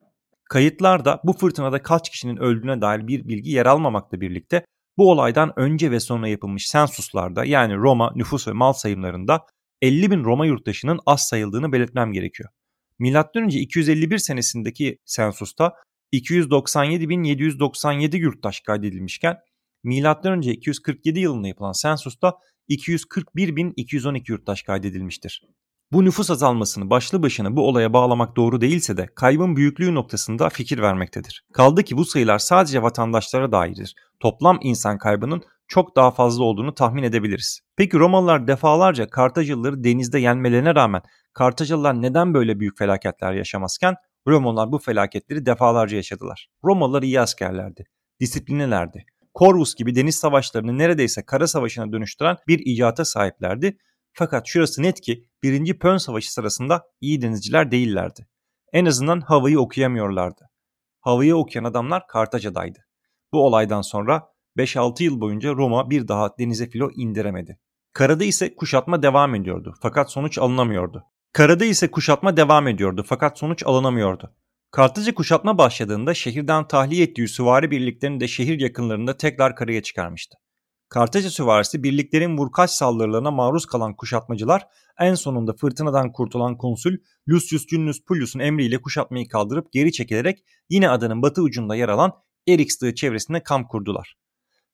Kayıtlarda 0.49 1.21
bu 1.23 1.33
fırtınada 1.33 1.83
kaç 1.83 2.09
kişinin 2.09 2.37
öldüğüne 2.37 2.81
dair 2.81 3.07
bir 3.07 3.27
bilgi 3.27 3.51
yer 3.51 3.65
almamakla 3.65 4.21
birlikte 4.21 4.65
bu 4.97 5.11
olaydan 5.11 5.53
önce 5.55 5.91
ve 5.91 5.99
sonra 5.99 6.27
yapılmış 6.27 6.69
sensuslarda 6.69 7.45
yani 7.45 7.75
Roma 7.75 8.11
nüfus 8.15 8.47
ve 8.47 8.51
mal 8.51 8.73
sayımlarında 8.73 9.45
50 9.81 10.11
bin 10.11 10.23
Roma 10.23 10.45
yurttaşının 10.45 10.99
az 11.05 11.27
sayıldığını 11.27 11.71
belirtmem 11.71 12.13
gerekiyor. 12.13 12.49
Milattan 12.99 13.43
önce 13.43 13.59
251 13.59 14.17
senesindeki 14.17 14.97
sensusta 15.05 15.73
297.797 16.13 18.17
yurttaş 18.17 18.59
kaydedilmişken 18.59 19.37
milattan 19.83 20.33
önce 20.33 20.51
247 20.51 21.19
yılında 21.19 21.47
yapılan 21.47 21.71
sensusta 21.71 22.33
241.212 22.69 24.31
yurttaş 24.31 24.63
kaydedilmiştir. 24.63 25.43
Bu 25.91 26.05
nüfus 26.05 26.31
azalmasını 26.31 26.89
başlı 26.89 27.23
başına 27.23 27.55
bu 27.55 27.67
olaya 27.67 27.93
bağlamak 27.93 28.35
doğru 28.35 28.61
değilse 28.61 28.97
de 28.97 29.09
kaybın 29.15 29.55
büyüklüğü 29.55 29.95
noktasında 29.95 30.49
fikir 30.49 30.81
vermektedir. 30.81 31.43
Kaldı 31.53 31.83
ki 31.83 31.97
bu 31.97 32.05
sayılar 32.05 32.39
sadece 32.39 32.81
vatandaşlara 32.81 33.51
dairdir. 33.51 33.95
Toplam 34.19 34.59
insan 34.61 34.97
kaybının 34.97 35.41
çok 35.67 35.95
daha 35.95 36.11
fazla 36.11 36.43
olduğunu 36.43 36.73
tahmin 36.75 37.03
edebiliriz. 37.03 37.59
Peki 37.77 37.99
Romalılar 37.99 38.47
defalarca 38.47 39.09
Kartacılıları 39.09 39.83
denizde 39.83 40.19
yenmelerine 40.19 40.75
rağmen 40.75 41.01
Kartacılılar 41.33 42.01
neden 42.01 42.33
böyle 42.33 42.59
büyük 42.59 42.77
felaketler 42.77 43.33
yaşamazken 43.33 43.95
Romalılar 44.27 44.71
bu 44.71 44.79
felaketleri 44.79 45.45
defalarca 45.45 45.97
yaşadılar. 45.97 46.47
Romalılar 46.63 47.03
iyi 47.03 47.21
askerlerdi, 47.21 47.83
disiplinlilerdi. 48.19 49.05
Corvus 49.39 49.75
gibi 49.75 49.95
deniz 49.95 50.15
savaşlarını 50.15 50.77
neredeyse 50.77 51.25
kara 51.25 51.47
savaşına 51.47 51.91
dönüştüren 51.91 52.37
bir 52.47 52.59
icata 52.65 53.05
sahiplerdi 53.05 53.77
fakat 54.13 54.47
şurası 54.47 54.81
net 54.81 55.01
ki 55.01 55.25
1. 55.43 55.79
Pön 55.79 55.97
Savaşı 55.97 56.33
sırasında 56.33 56.83
iyi 57.01 57.21
denizciler 57.21 57.71
değillerdi. 57.71 58.27
En 58.73 58.85
azından 58.85 59.21
havayı 59.21 59.59
okuyamıyorlardı. 59.59 60.49
Havayı 60.99 61.35
okuyan 61.35 61.63
adamlar 61.63 62.07
Kartaca'daydı. 62.07 62.79
Bu 63.31 63.45
olaydan 63.45 63.81
sonra 63.81 64.27
5-6 64.57 65.03
yıl 65.03 65.21
boyunca 65.21 65.53
Roma 65.53 65.89
bir 65.89 66.07
daha 66.07 66.37
denize 66.37 66.69
filo 66.69 66.89
indiremedi. 66.95 67.59
Karada 67.93 68.23
ise 68.23 68.55
kuşatma 68.55 69.03
devam 69.03 69.35
ediyordu 69.35 69.73
fakat 69.81 70.11
sonuç 70.11 70.37
alınamıyordu. 70.37 71.03
Karada 71.33 71.65
ise 71.65 71.91
kuşatma 71.91 72.37
devam 72.37 72.67
ediyordu 72.67 73.03
fakat 73.07 73.37
sonuç 73.37 73.63
alınamıyordu. 73.65 74.35
Kartaca 74.71 75.13
kuşatma 75.13 75.57
başladığında 75.57 76.13
şehirden 76.13 76.67
tahliye 76.67 77.03
ettiği 77.03 77.27
süvari 77.27 77.71
birliklerini 77.71 78.19
de 78.19 78.27
şehir 78.27 78.59
yakınlarında 78.59 79.17
tekrar 79.17 79.55
karaya 79.55 79.83
çıkarmıştı. 79.83 80.37
Kartaca 80.89 81.29
süvarisi 81.29 81.83
birliklerin 81.83 82.37
vurkaç 82.37 82.71
saldırılarına 82.71 83.31
maruz 83.31 83.65
kalan 83.65 83.95
kuşatmacılar 83.95 84.67
en 84.99 85.15
sonunda 85.15 85.53
fırtınadan 85.53 86.11
kurtulan 86.11 86.57
konsül 86.57 86.97
Lucius 87.29 87.67
Junius 87.67 88.03
Pullus'un 88.03 88.39
emriyle 88.39 88.81
kuşatmayı 88.81 89.27
kaldırıp 89.27 89.71
geri 89.71 89.91
çekilerek 89.91 90.39
yine 90.69 90.89
adanın 90.89 91.21
batı 91.21 91.41
ucunda 91.41 91.75
yer 91.75 91.89
alan 91.89 92.13
Erix 92.47 92.81
Dağı 92.81 92.95
çevresinde 92.95 93.43
kamp 93.43 93.69
kurdular. 93.69 94.15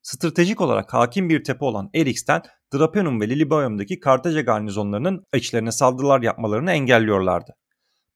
Stratejik 0.02 0.62
olarak 0.62 0.94
hakim 0.94 1.30
bir 1.30 1.44
tepe 1.44 1.66
olan 1.66 1.90
Erix'ten 1.94 2.42
Drapenum 2.74 3.22
ve 3.22 3.30
Lilybaeum'daki 3.30 4.00
Kartaca 4.00 4.42
garnizonlarının 4.42 5.26
içlerine 5.36 5.72
saldırılar 5.72 6.22
yapmalarını 6.22 6.72
engelliyorlardı. 6.72 7.56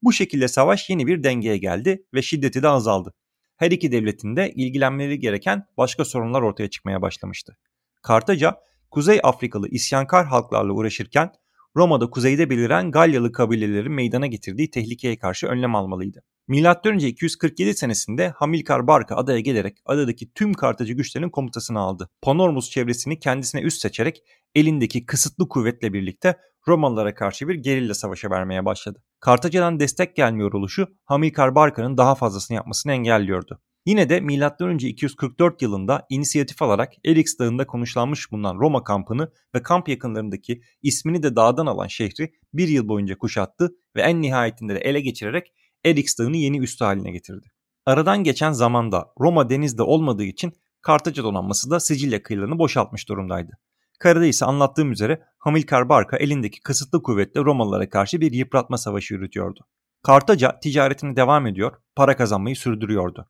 Bu 0.01 0.13
şekilde 0.13 0.47
savaş 0.47 0.89
yeni 0.89 1.07
bir 1.07 1.23
dengeye 1.23 1.57
geldi 1.57 2.03
ve 2.13 2.21
şiddeti 2.21 2.63
de 2.63 2.67
azaldı. 2.67 3.13
Her 3.57 3.71
iki 3.71 3.91
devletin 3.91 4.35
de 4.35 4.51
ilgilenmeleri 4.55 5.19
gereken 5.19 5.65
başka 5.77 6.05
sorunlar 6.05 6.41
ortaya 6.41 6.69
çıkmaya 6.69 7.01
başlamıştı. 7.01 7.57
Kartaca, 8.01 8.55
Kuzey 8.91 9.19
Afrikalı 9.23 9.67
isyankar 9.69 10.25
halklarla 10.25 10.73
uğraşırken 10.73 11.31
Roma'da 11.75 12.09
kuzeyde 12.09 12.49
beliren 12.49 12.91
Galyalı 12.91 13.31
kabilelerin 13.31 13.91
meydana 13.91 14.27
getirdiği 14.27 14.71
tehlikeye 14.71 15.17
karşı 15.17 15.47
önlem 15.47 15.75
almalıydı. 15.75 16.23
M.Ö. 16.47 16.97
247 16.97 17.73
senesinde 17.73 18.29
Hamilkar 18.29 18.87
Barca 18.87 19.15
adaya 19.15 19.39
gelerek 19.39 19.77
adadaki 19.85 20.33
tüm 20.33 20.53
Kartacı 20.53 20.93
güçlerinin 20.93 21.29
komutasını 21.29 21.79
aldı. 21.79 22.09
Panormus 22.21 22.69
çevresini 22.69 23.19
kendisine 23.19 23.61
üst 23.61 23.81
seçerek 23.81 24.23
elindeki 24.55 25.05
kısıtlı 25.05 25.49
kuvvetle 25.49 25.93
birlikte 25.93 26.37
Romalılara 26.67 27.15
karşı 27.15 27.47
bir 27.47 27.55
gerilla 27.55 27.93
savaşa 27.93 28.29
vermeye 28.29 28.65
başladı. 28.65 29.03
Kartaca'dan 29.19 29.79
destek 29.79 30.15
gelmiyor 30.15 30.53
oluşu 30.53 30.87
Hamilkar 31.05 31.55
Barca'nın 31.55 31.97
daha 31.97 32.15
fazlasını 32.15 32.55
yapmasını 32.55 32.91
engelliyordu. 32.91 33.61
Yine 33.85 34.09
de 34.09 34.19
M.Ö. 34.19 34.77
244 34.77 35.61
yılında 35.61 36.05
inisiyatif 36.09 36.61
alarak 36.61 36.93
Erix 37.05 37.39
Dağı'nda 37.39 37.67
konuşlanmış 37.67 38.31
bulunan 38.31 38.55
Roma 38.55 38.83
kampını 38.83 39.31
ve 39.55 39.63
kamp 39.63 39.89
yakınlarındaki 39.89 40.61
ismini 40.81 41.23
de 41.23 41.35
dağdan 41.35 41.65
alan 41.65 41.87
şehri 41.87 42.33
bir 42.53 42.67
yıl 42.67 42.87
boyunca 42.87 43.17
kuşattı 43.17 43.75
ve 43.95 44.01
en 44.01 44.21
nihayetinde 44.21 44.75
de 44.75 44.79
ele 44.79 45.01
geçirerek 45.01 45.53
Erix 45.85 46.19
Dağı'nı 46.19 46.37
yeni 46.37 46.59
üstü 46.59 46.85
haline 46.85 47.11
getirdi. 47.11 47.51
Aradan 47.85 48.23
geçen 48.23 48.51
zamanda 48.51 49.07
Roma 49.19 49.49
denizde 49.49 49.83
olmadığı 49.83 50.23
için 50.23 50.53
Kartaca 50.81 51.23
donanması 51.23 51.69
da 51.69 51.79
Sicilya 51.79 52.23
kıyılarını 52.23 52.59
boşaltmış 52.59 53.09
durumdaydı. 53.09 53.51
Karada 53.99 54.25
ise 54.25 54.45
anlattığım 54.45 54.91
üzere 54.91 55.23
Hamilkar 55.37 55.89
Barca 55.89 56.17
elindeki 56.17 56.61
kısıtlı 56.61 57.03
kuvvetle 57.03 57.41
Romalılara 57.41 57.89
karşı 57.89 58.21
bir 58.21 58.31
yıpratma 58.31 58.77
savaşı 58.77 59.13
yürütüyordu. 59.13 59.59
Kartaca 60.03 60.59
ticaretini 60.59 61.15
devam 61.15 61.47
ediyor, 61.47 61.73
para 61.95 62.15
kazanmayı 62.15 62.55
sürdürüyordu. 62.55 63.29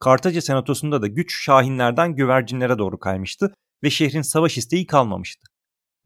Kartaca 0.00 0.40
senatosunda 0.40 1.02
da 1.02 1.06
güç 1.06 1.44
şahinlerden 1.44 2.14
güvercinlere 2.14 2.78
doğru 2.78 2.98
kaymıştı 2.98 3.54
ve 3.82 3.90
şehrin 3.90 4.22
savaş 4.22 4.58
isteği 4.58 4.86
kalmamıştı. 4.86 5.46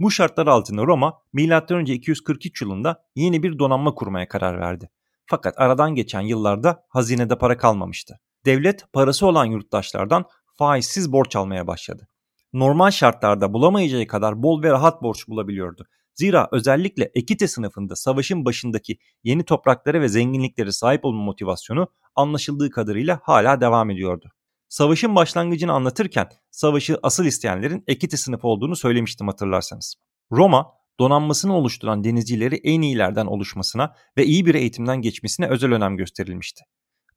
Bu 0.00 0.10
şartlar 0.10 0.46
altında 0.46 0.82
Roma 0.82 1.14
M.Ö. 1.32 1.82
243 1.82 2.62
yılında 2.62 3.04
yeni 3.16 3.42
bir 3.42 3.58
donanma 3.58 3.94
kurmaya 3.94 4.28
karar 4.28 4.60
verdi. 4.60 4.88
Fakat 5.26 5.54
aradan 5.56 5.94
geçen 5.94 6.20
yıllarda 6.20 6.84
hazinede 6.88 7.38
para 7.38 7.56
kalmamıştı. 7.56 8.18
Devlet 8.46 8.92
parası 8.92 9.26
olan 9.26 9.44
yurttaşlardan 9.44 10.24
faizsiz 10.58 11.12
borç 11.12 11.36
almaya 11.36 11.66
başladı. 11.66 12.08
Normal 12.52 12.90
şartlarda 12.90 13.52
bulamayacağı 13.52 14.06
kadar 14.06 14.42
bol 14.42 14.62
ve 14.62 14.70
rahat 14.70 15.02
borç 15.02 15.28
bulabiliyordu. 15.28 15.86
Zira 16.14 16.48
özellikle 16.52 17.10
Ekite 17.14 17.48
sınıfında 17.48 17.96
savaşın 17.96 18.44
başındaki 18.44 18.98
yeni 19.24 19.44
topraklara 19.44 20.00
ve 20.00 20.08
zenginliklere 20.08 20.72
sahip 20.72 21.04
olma 21.04 21.22
motivasyonu 21.22 21.88
anlaşıldığı 22.16 22.70
kadarıyla 22.70 23.20
hala 23.22 23.60
devam 23.60 23.90
ediyordu. 23.90 24.30
Savaşın 24.68 25.16
başlangıcını 25.16 25.72
anlatırken 25.72 26.28
savaşı 26.50 26.98
asıl 27.02 27.24
isteyenlerin 27.24 27.84
Ekite 27.86 28.16
sınıfı 28.16 28.48
olduğunu 28.48 28.76
söylemiştim 28.76 29.28
hatırlarsanız. 29.28 29.94
Roma 30.32 30.66
donanmasını 31.00 31.56
oluşturan 31.56 32.04
denizcileri 32.04 32.60
en 32.64 32.82
iyilerden 32.82 33.26
oluşmasına 33.26 33.94
ve 34.16 34.24
iyi 34.24 34.46
bir 34.46 34.54
eğitimden 34.54 35.02
geçmesine 35.02 35.48
özel 35.48 35.72
önem 35.72 35.96
gösterilmişti. 35.96 36.64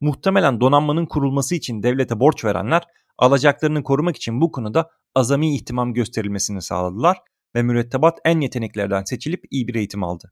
Muhtemelen 0.02 0.62
donanmanın 0.62 1.06
kurulması 1.06 1.56
için 1.56 1.84
devlete 1.84 2.20
borç 2.20 2.46
verenler 2.46 2.84
alacaklarını 3.18 3.84
korumak 3.84 4.16
için 4.16 4.42
bu 4.42 4.52
konuda 4.52 4.90
azami 5.16 5.56
ihtimam 5.56 5.94
gösterilmesini 5.94 6.62
sağladılar 6.62 7.18
ve 7.56 7.62
mürettebat 7.62 8.20
en 8.26 8.42
yeteneklerden 8.42 9.04
seçilip 9.04 9.44
iyi 9.52 9.68
bir 9.68 9.76
eğitim 9.76 10.04
aldı. 10.04 10.32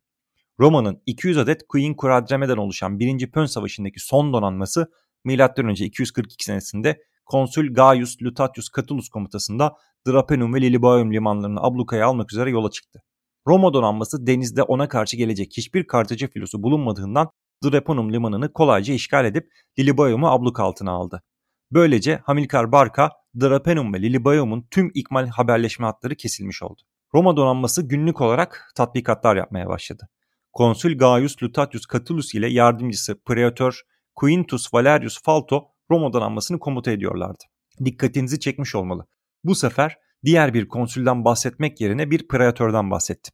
Roma'nın 0.60 1.01
200 1.06 1.38
adet 1.38 1.68
Queen 1.68 1.94
Quadreme'den 1.94 2.58
oluşan 2.58 3.00
1. 3.00 3.32
Pön 3.32 3.46
Savaşı'ndaki 3.46 4.00
son 4.00 4.34
donanması 4.34 4.92
M.Ö. 5.24 5.74
242 5.74 6.46
senesinde 6.46 7.01
Konsül 7.25 7.74
Gaius 7.74 8.22
Lutatius 8.22 8.68
Catulus 8.75 9.10
komutasında 9.10 9.74
Drapenum 10.08 10.53
ve 10.53 10.62
Lilybaeum 10.62 11.13
limanlarını 11.13 11.60
ablukaya 11.62 12.08
almak 12.08 12.34
üzere 12.34 12.50
yola 12.50 12.70
çıktı. 12.70 13.01
Roma 13.48 13.74
donanması 13.74 14.27
denizde 14.27 14.63
ona 14.63 14.88
karşı 14.88 15.18
gelecek 15.18 15.53
hiçbir 15.58 15.88
Kartaca 15.88 16.27
filosu 16.27 16.63
bulunmadığından 16.63 17.30
Drapenum 17.63 18.13
limanını 18.13 18.53
kolayca 18.53 18.94
işgal 18.94 19.25
edip 19.25 19.48
Lilybaeum'u 19.80 20.27
abluk 20.27 20.60
altına 20.60 20.92
aldı. 20.92 21.24
Böylece 21.72 22.20
Hamilkar 22.24 22.72
Barca, 22.72 23.10
Drapenum 23.42 23.94
ve 23.94 24.01
Lilybaeum'un 24.01 24.68
tüm 24.72 24.92
ikmal 24.94 25.27
haberleşme 25.27 25.86
hatları 25.86 26.15
kesilmiş 26.15 26.63
oldu. 26.63 26.82
Roma 27.15 27.38
donanması 27.38 27.88
günlük 27.88 28.22
olarak 28.22 28.72
tatbikatlar 28.75 29.36
yapmaya 29.36 29.67
başladı. 29.67 30.10
Konsül 30.53 30.98
Gaius 30.98 31.43
Lutatius 31.43 31.84
Catulus 31.93 32.34
ile 32.34 32.50
yardımcısı 32.50 33.24
Praetor 33.25 33.82
Quintus 34.15 34.74
Valerius 34.74 35.22
Falto 35.24 35.67
Roma 35.91 36.13
donanmasını 36.13 36.60
komuta 36.60 36.91
ediyorlardı. 36.91 37.43
Dikkatinizi 37.86 38.39
çekmiş 38.39 38.75
olmalı. 38.75 39.05
Bu 39.43 39.55
sefer 39.55 39.98
diğer 40.25 40.53
bir 40.53 40.67
konsülden 40.67 41.25
bahsetmek 41.25 41.82
yerine 41.82 42.12
bir 42.12 42.27
praetörden 42.27 42.91
bahsettim. 42.91 43.34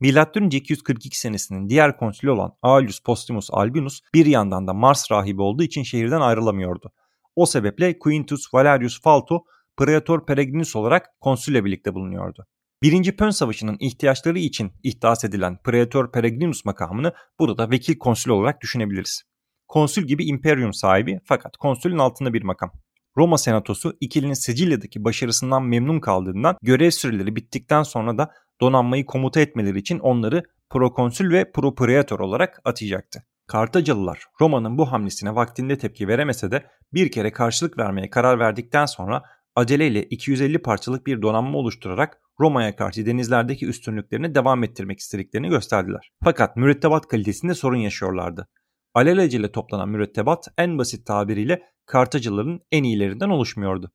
Milattan 0.00 0.50
242 0.50 1.20
senesinin 1.20 1.68
diğer 1.68 1.96
konsülü 1.96 2.30
olan 2.30 2.52
Aulus 2.62 3.00
Postumus 3.00 3.48
Albinus 3.52 4.00
bir 4.14 4.26
yandan 4.26 4.66
da 4.66 4.74
Mars 4.74 5.10
rahibi 5.10 5.42
olduğu 5.42 5.62
için 5.62 5.82
şehirden 5.82 6.20
ayrılamıyordu. 6.20 6.92
O 7.36 7.46
sebeple 7.46 7.98
Quintus 7.98 8.54
Valerius 8.54 9.02
Falto 9.02 9.44
Praetor 9.76 10.26
Peregrinus 10.26 10.76
olarak 10.76 11.20
konsülle 11.20 11.64
birlikte 11.64 11.94
bulunuyordu. 11.94 12.46
Birinci 12.82 13.16
Pön 13.16 13.30
Savaşı'nın 13.30 13.76
ihtiyaçları 13.80 14.38
için 14.38 14.72
ihdas 14.82 15.24
edilen 15.24 15.58
Praetor 15.64 16.12
Peregrinus 16.12 16.64
makamını 16.64 17.12
burada 17.38 17.70
vekil 17.70 17.98
konsül 17.98 18.30
olarak 18.30 18.60
düşünebiliriz. 18.60 19.22
Konsül 19.68 20.06
gibi 20.06 20.24
imperium 20.24 20.72
sahibi 20.72 21.20
fakat 21.24 21.56
konsülün 21.56 21.98
altında 21.98 22.32
bir 22.32 22.42
makam. 22.42 22.72
Roma 23.16 23.38
Senatosu 23.38 23.96
ikilinin 24.00 24.34
Sicilya'daki 24.34 25.04
başarısından 25.04 25.62
memnun 25.62 26.00
kaldığından 26.00 26.56
görev 26.62 26.90
süreleri 26.90 27.36
bittikten 27.36 27.82
sonra 27.82 28.18
da 28.18 28.30
donanmayı 28.60 29.06
komuta 29.06 29.40
etmeleri 29.40 29.78
için 29.78 29.98
onları 29.98 30.42
prokonsül 30.70 31.32
ve 31.32 31.52
propraetor 31.52 32.20
olarak 32.20 32.60
atayacaktı. 32.64 33.22
Kartacalılar 33.46 34.24
Roma'nın 34.40 34.78
bu 34.78 34.92
hamlesine 34.92 35.34
vaktinde 35.34 35.78
tepki 35.78 36.08
veremese 36.08 36.50
de 36.50 36.66
bir 36.92 37.10
kere 37.10 37.32
karşılık 37.32 37.78
vermeye 37.78 38.10
karar 38.10 38.38
verdikten 38.38 38.86
sonra 38.86 39.22
aceleyle 39.56 40.02
250 40.02 40.58
parçalık 40.58 41.06
bir 41.06 41.22
donanma 41.22 41.58
oluşturarak 41.58 42.20
Roma'ya 42.40 42.76
karşı 42.76 43.06
denizlerdeki 43.06 43.66
üstünlüklerini 43.66 44.34
devam 44.34 44.64
ettirmek 44.64 44.98
istediklerini 44.98 45.48
gösterdiler. 45.48 46.10
Fakat 46.24 46.56
mürettebat 46.56 47.08
kalitesinde 47.08 47.54
sorun 47.54 47.76
yaşıyorlardı. 47.76 48.48
Alelacele 48.94 49.52
toplanan 49.52 49.88
mürettebat 49.88 50.48
en 50.58 50.78
basit 50.78 51.06
tabiriyle 51.06 51.62
Kartacıların 51.86 52.60
en 52.72 52.84
iyilerinden 52.84 53.28
oluşmuyordu. 53.28 53.90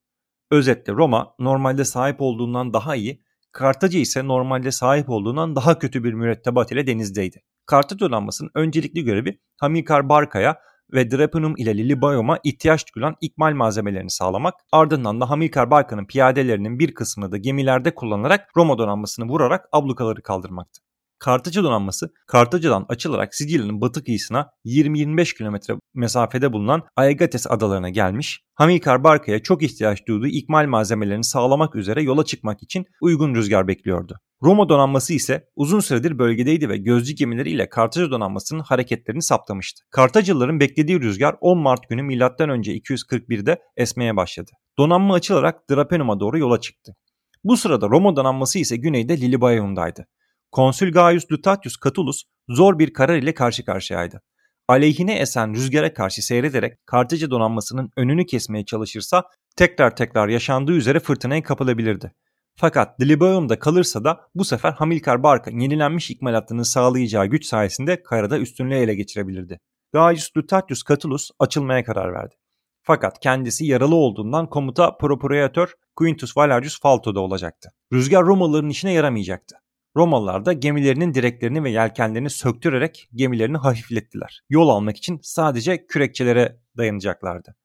Özetle 0.51 0.93
Roma 0.93 1.36
normalde 1.39 1.86
sahip 1.86 2.22
olduğundan 2.22 2.74
daha 2.74 2.95
iyi, 2.95 3.24
Kartaca 3.51 4.00
ise 4.00 4.27
normalde 4.27 4.72
sahip 4.72 5.10
olduğundan 5.10 5.55
daha 5.55 5.79
kötü 5.79 6.03
bir 6.03 6.13
mürettebat 6.13 6.72
ile 6.72 6.88
denizdeydi. 6.88 7.41
Kartaca 7.65 8.00
donanmasının 8.00 8.51
öncelikli 8.55 9.03
görevi 9.03 9.39
Hamilkar 9.57 10.10
Barka'ya 10.10 10.57
ve 10.93 11.12
Drapenum 11.12 11.53
ile 11.57 11.77
Lilybaeum'a 11.77 12.39
ihtiyaç 12.43 12.95
duyulan 12.95 13.15
ikmal 13.21 13.53
malzemelerini 13.53 14.09
sağlamak, 14.09 14.53
ardından 14.71 15.21
da 15.21 15.29
Hamilkar 15.29 15.71
Barka'nın 15.71 16.05
piyadelerinin 16.05 16.79
bir 16.79 16.93
kısmını 16.93 17.31
da 17.31 17.38
gemilerde 17.38 17.95
kullanarak 17.95 18.50
Roma 18.57 18.77
donanmasını 18.77 19.25
vurarak 19.25 19.69
ablukaları 19.71 20.21
kaldırmaktı. 20.21 20.81
Kartaca 21.24 21.63
donanması 21.63 22.10
Kartaca'dan 22.27 22.86
açılarak 22.89 23.36
Sicilya'nın 23.36 23.82
batı 23.82 24.03
kıyısına 24.03 24.50
20-25 24.65 25.38
kilometre 25.38 25.74
mesafede 25.94 26.53
bulunan 26.53 26.82
Aegates 26.96 27.51
adalarına 27.51 27.89
gelmiş, 27.89 28.42
Hamilkar 28.56 29.03
Barka'ya 29.03 29.44
çok 29.44 29.63
ihtiyaç 29.63 30.08
duyduğu 30.08 30.27
ikmal 30.27 30.68
malzemelerini 30.68 31.24
sağlamak 31.24 31.75
üzere 31.75 32.03
yola 32.03 32.25
çıkmak 32.25 32.63
için 32.63 32.86
uygun 33.01 33.36
rüzgar 33.36 33.68
bekliyordu. 33.68 34.15
Roma 34.42 34.70
donanması 34.70 35.13
ise 35.13 35.46
uzun 35.56 35.80
süredir 35.80 36.20
bölgedeydi 36.20 36.70
ve 36.70 36.77
gözcü 36.77 37.13
gemileriyle 37.13 37.70
Kartaca 37.70 38.12
donanmasının 38.12 38.63
hareketlerini 38.63 39.22
saptamıştı. 39.22 39.84
Kartacalıların 39.92 40.60
beklediği 40.60 41.00
rüzgar 41.00 41.36
10 41.42 41.58
Mart 41.58 41.89
günü 41.89 42.03
M.Ö. 42.03 42.18
241'de 42.18 43.62
esmeye 43.77 44.15
başladı. 44.15 44.51
Donanma 44.77 45.13
açılarak 45.13 45.70
Drapenum'a 45.70 46.20
doğru 46.20 46.38
yola 46.38 46.62
çıktı. 46.62 46.96
Bu 47.44 47.58
sırada 47.58 47.88
Roma 47.88 48.15
donanması 48.15 48.60
ise 48.60 48.77
güneyde 48.77 49.18
Lilybaeum'daydı. 49.18 50.06
Konsül 50.53 50.91
Gaius 50.91 51.31
Lutatius 51.31 51.75
Catulus 51.83 52.24
zor 52.50 52.79
bir 52.79 52.93
karar 52.93 53.15
ile 53.15 53.33
karşı 53.33 53.65
karşıyaydı. 53.65 54.22
Aleyhine 54.67 55.19
esen 55.19 55.53
rüzgara 55.53 55.93
karşı 55.93 56.25
seyrederek 56.25 56.74
Kartaca 56.86 57.31
donanmasının 57.31 57.89
önünü 57.98 58.25
kesmeye 58.25 58.65
çalışırsa 58.65 59.24
tekrar 59.55 59.95
tekrar 59.95 60.27
yaşandığı 60.27 60.72
üzere 60.72 61.00
fırtınaya 61.00 61.43
kapılabilirdi. 61.43 62.12
Fakat 62.55 63.00
Dilibaeum'da 63.00 63.60
kalırsa 63.60 64.03
da 64.03 64.22
bu 64.36 64.45
sefer 64.45 64.72
Hamilkar 64.72 65.24
Barka 65.24 65.51
yenilenmiş 65.51 66.12
ikmalatını 66.12 66.65
sağlayacağı 66.65 67.25
güç 67.25 67.45
sayesinde 67.45 68.03
karada 68.03 68.39
üstünlüğü 68.39 68.75
ele 68.75 68.95
geçirebilirdi. 68.95 69.60
Gaius 69.93 70.29
Lutatius 70.38 70.83
Catulus 70.89 71.29
açılmaya 71.39 71.83
karar 71.83 72.13
verdi. 72.13 72.36
Fakat 72.83 73.19
kendisi 73.19 73.65
yaralı 73.65 73.95
olduğundan 73.95 74.50
komuta 74.50 74.98
propraetor 74.98 75.74
Quintus 75.95 76.38
Valerius 76.38 76.79
Falto'da 76.81 77.19
olacaktı. 77.19 77.69
Rüzgar 77.93 78.25
Romalıların 78.25 78.69
işine 78.69 78.93
yaramayacaktı. 78.93 79.62
Romalılar 79.96 80.46
da 80.46 80.53
gemilerinin 80.53 81.14
direklerini 81.14 81.64
ve 81.64 81.72
yelkenlerini 81.72 82.29
söktürerek 82.29 83.10
gemilerini 83.16 83.58
hafiflettiler. 83.58 84.42
Yol 84.50 84.70
almak 84.70 84.98
için 84.98 85.20
sadece 85.24 85.88
kürekçelere 85.88 86.60
dayanacaklardı. 86.77 87.56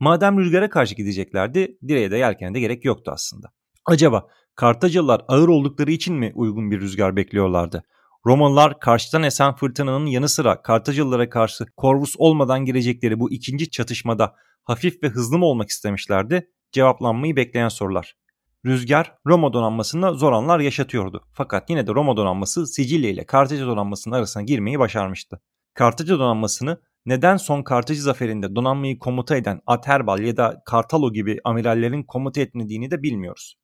Madem 0.00 0.38
rüzgara 0.38 0.70
karşı 0.70 0.94
gideceklerdi, 0.94 1.78
direğe 1.88 2.10
de 2.10 2.16
yelkene 2.16 2.54
de 2.54 2.60
gerek 2.60 2.84
yoktu 2.84 3.10
aslında. 3.14 3.52
Acaba 3.86 4.28
Kartacalılar 4.54 5.24
ağır 5.28 5.48
oldukları 5.48 5.90
için 5.90 6.14
mi 6.14 6.32
uygun 6.34 6.70
bir 6.70 6.80
rüzgar 6.80 7.16
bekliyorlardı? 7.16 7.82
Romalılar 8.26 8.80
karşıdan 8.80 9.22
esen 9.22 9.54
fırtınanın 9.54 10.06
yanı 10.06 10.28
sıra 10.28 10.62
Kartacalılara 10.62 11.28
karşı 11.30 11.66
korvus 11.76 12.14
olmadan 12.18 12.64
girecekleri 12.64 13.20
bu 13.20 13.30
ikinci 13.30 13.70
çatışmada 13.70 14.34
hafif 14.64 15.02
ve 15.02 15.08
hızlı 15.08 15.38
mı 15.38 15.46
olmak 15.46 15.68
istemişlerdi? 15.68 16.50
Cevaplanmayı 16.72 17.36
bekleyen 17.36 17.68
sorular. 17.68 18.16
Rüzgar 18.66 19.14
Roma 19.26 19.52
donanmasında 19.52 20.12
zor 20.12 20.32
anlar 20.32 20.60
yaşatıyordu. 20.60 21.24
Fakat 21.32 21.70
yine 21.70 21.86
de 21.86 21.94
Roma 21.94 22.16
donanması 22.16 22.66
Sicilya 22.66 23.10
ile 23.10 23.26
Kartaca 23.26 23.66
donanmasının 23.66 24.14
arasına 24.14 24.42
girmeyi 24.42 24.78
başarmıştı. 24.78 25.40
Kartaca 25.74 26.18
donanmasını 26.18 26.80
neden 27.06 27.36
son 27.36 27.62
Kartaca 27.62 28.00
zaferinde 28.00 28.54
donanmayı 28.54 28.98
komuta 28.98 29.36
eden 29.36 29.60
Aterbal 29.66 30.18
ya 30.18 30.36
da 30.36 30.62
Kartalo 30.66 31.12
gibi 31.12 31.38
amirallerin 31.44 32.02
komuta 32.02 32.40
etmediğini 32.40 32.90
de 32.90 33.02
bilmiyoruz. 33.02 33.54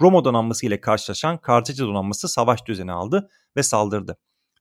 Roma 0.00 0.24
donanması 0.24 0.66
ile 0.66 0.80
karşılaşan 0.80 1.38
Kartaca 1.38 1.86
donanması 1.86 2.28
savaş 2.28 2.66
düzeni 2.66 2.92
aldı 2.92 3.28
ve 3.56 3.62
saldırdı. 3.62 4.16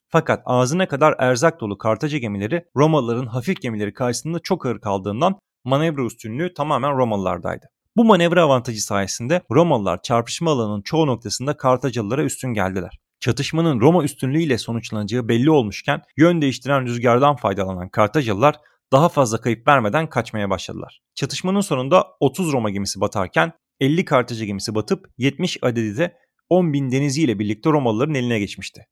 Fakat 0.07 0.41
ağzına 0.45 0.87
kadar 0.87 1.15
erzak 1.19 1.61
dolu 1.61 1.77
Kartaca 1.77 2.17
gemileri 2.17 2.65
Romalıların 2.75 3.27
hafif 3.27 3.61
gemileri 3.61 3.93
karşısında 3.93 4.39
çok 4.39 4.65
ağır 4.65 4.81
kaldığından 4.81 5.39
manevra 5.63 6.05
üstünlüğü 6.05 6.53
tamamen 6.53 6.97
Romalılardaydı. 6.97 7.65
Bu 7.97 8.05
manevra 8.05 8.43
avantajı 8.43 8.83
sayesinde 8.83 9.41
Romalılar 9.51 10.01
çarpışma 10.01 10.51
alanının 10.51 10.81
çoğu 10.81 11.07
noktasında 11.07 11.57
Kartacalılara 11.57 12.23
üstün 12.23 12.53
geldiler. 12.53 12.99
Çatışmanın 13.19 13.81
Roma 13.81 14.03
üstünlüğüyle 14.03 14.57
sonuçlanacağı 14.57 15.27
belli 15.27 15.49
olmuşken 15.49 16.01
yön 16.17 16.41
değiştiren 16.41 16.85
rüzgardan 16.85 17.35
faydalanan 17.35 17.89
Kartacalılar 17.89 18.55
daha 18.91 19.09
fazla 19.09 19.41
kayıp 19.41 19.67
vermeden 19.67 20.09
kaçmaya 20.09 20.49
başladılar. 20.49 21.01
Çatışmanın 21.15 21.61
sonunda 21.61 22.07
30 22.19 22.53
Roma 22.53 22.69
gemisi 22.69 23.01
batarken 23.01 23.53
50 23.79 24.05
Kartaca 24.05 24.45
gemisi 24.45 24.75
batıp 24.75 25.09
70 25.17 25.57
adedi 25.61 25.97
de 25.97 26.17
10 26.49 26.73
bin 26.73 26.91
deniziyle 26.91 27.39
birlikte 27.39 27.69
Romalıların 27.69 28.15
eline 28.15 28.39
geçmişti. 28.39 28.85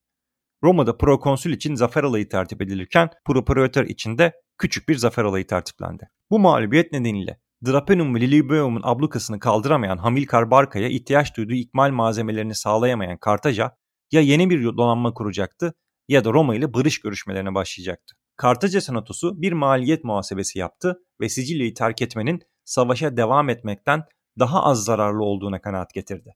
Roma'da 0.63 0.97
prokonsül 0.97 1.53
için 1.53 1.75
zafer 1.75 2.03
alayı 2.03 2.29
tertip 2.29 2.61
edilirken 2.61 3.09
propraetor 3.25 3.83
için 3.83 4.17
de 4.17 4.33
küçük 4.57 4.89
bir 4.89 4.95
zafer 4.95 5.23
alayı 5.23 5.47
tertiplendi. 5.47 6.09
Bu 6.31 6.39
mağlubiyet 6.39 6.91
nedeniyle 6.91 7.39
Drapenum 7.65 8.15
ve 8.15 8.21
Lilybaeum'un 8.21 8.81
ablukasını 8.83 9.39
kaldıramayan 9.39 9.97
Hamilkar 9.97 10.51
Barka'ya 10.51 10.89
ihtiyaç 10.89 11.37
duyduğu 11.37 11.53
ikmal 11.53 11.91
malzemelerini 11.91 12.55
sağlayamayan 12.55 13.17
Kartaca 13.17 13.71
ya 14.11 14.21
yeni 14.21 14.49
bir 14.49 14.63
donanma 14.63 15.13
kuracaktı 15.13 15.73
ya 16.07 16.25
da 16.25 16.33
Roma 16.33 16.55
ile 16.55 16.73
barış 16.73 17.01
görüşmelerine 17.01 17.55
başlayacaktı. 17.55 18.15
Kartaca 18.37 18.81
senatosu 18.81 19.41
bir 19.41 19.53
maliyet 19.53 20.03
muhasebesi 20.03 20.59
yaptı 20.59 20.99
ve 21.21 21.29
Sicilya'yı 21.29 21.73
terk 21.73 22.01
etmenin 22.01 22.41
savaşa 22.65 23.17
devam 23.17 23.49
etmekten 23.49 24.03
daha 24.39 24.63
az 24.63 24.83
zararlı 24.83 25.23
olduğuna 25.23 25.61
kanaat 25.61 25.93
getirdi. 25.93 26.35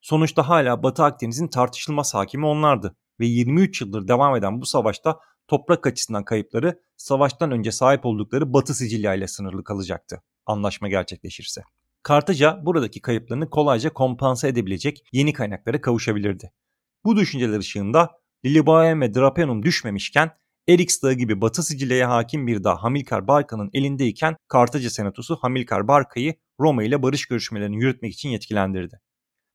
Sonuçta 0.00 0.48
hala 0.48 0.82
Batı 0.82 1.04
Akdeniz'in 1.04 1.48
tartışılmaz 1.48 2.14
hakimi 2.14 2.46
onlardı 2.46 2.96
ve 3.20 3.26
23 3.26 3.80
yıldır 3.80 4.08
devam 4.08 4.36
eden 4.36 4.60
bu 4.60 4.66
savaşta 4.66 5.18
toprak 5.48 5.86
açısından 5.86 6.24
kayıpları 6.24 6.80
savaştan 6.96 7.50
önce 7.50 7.72
sahip 7.72 8.06
oldukları 8.06 8.52
Batı 8.52 8.74
Sicilya 8.74 9.14
ile 9.14 9.26
sınırlı 9.26 9.64
kalacaktı 9.64 10.22
anlaşma 10.50 10.88
gerçekleşirse. 10.88 11.62
Kartaca 12.02 12.60
buradaki 12.66 13.00
kayıplarını 13.00 13.50
kolayca 13.50 13.92
kompanse 13.92 14.48
edebilecek 14.48 15.04
yeni 15.12 15.32
kaynaklara 15.32 15.80
kavuşabilirdi. 15.80 16.52
Bu 17.04 17.16
düşünceler 17.16 17.58
ışığında 17.58 18.10
Lilybaeum 18.44 19.00
ve 19.00 19.14
Drapenum 19.14 19.62
düşmemişken 19.62 20.30
Erix 20.68 21.02
Dağı 21.02 21.12
gibi 21.12 21.40
Batı 21.40 21.62
Sicilya'ya 21.62 22.10
hakim 22.10 22.46
bir 22.46 22.64
dağ 22.64 22.82
Hamilkar 22.82 23.28
Barka'nın 23.28 23.70
elindeyken 23.72 24.36
Kartaca 24.48 24.90
Senatosu 24.90 25.36
Hamilkar 25.36 25.88
Barka'yı 25.88 26.34
Roma 26.60 26.82
ile 26.82 27.02
barış 27.02 27.26
görüşmelerini 27.26 27.76
yürütmek 27.76 28.12
için 28.12 28.28
yetkilendirdi. 28.28 29.00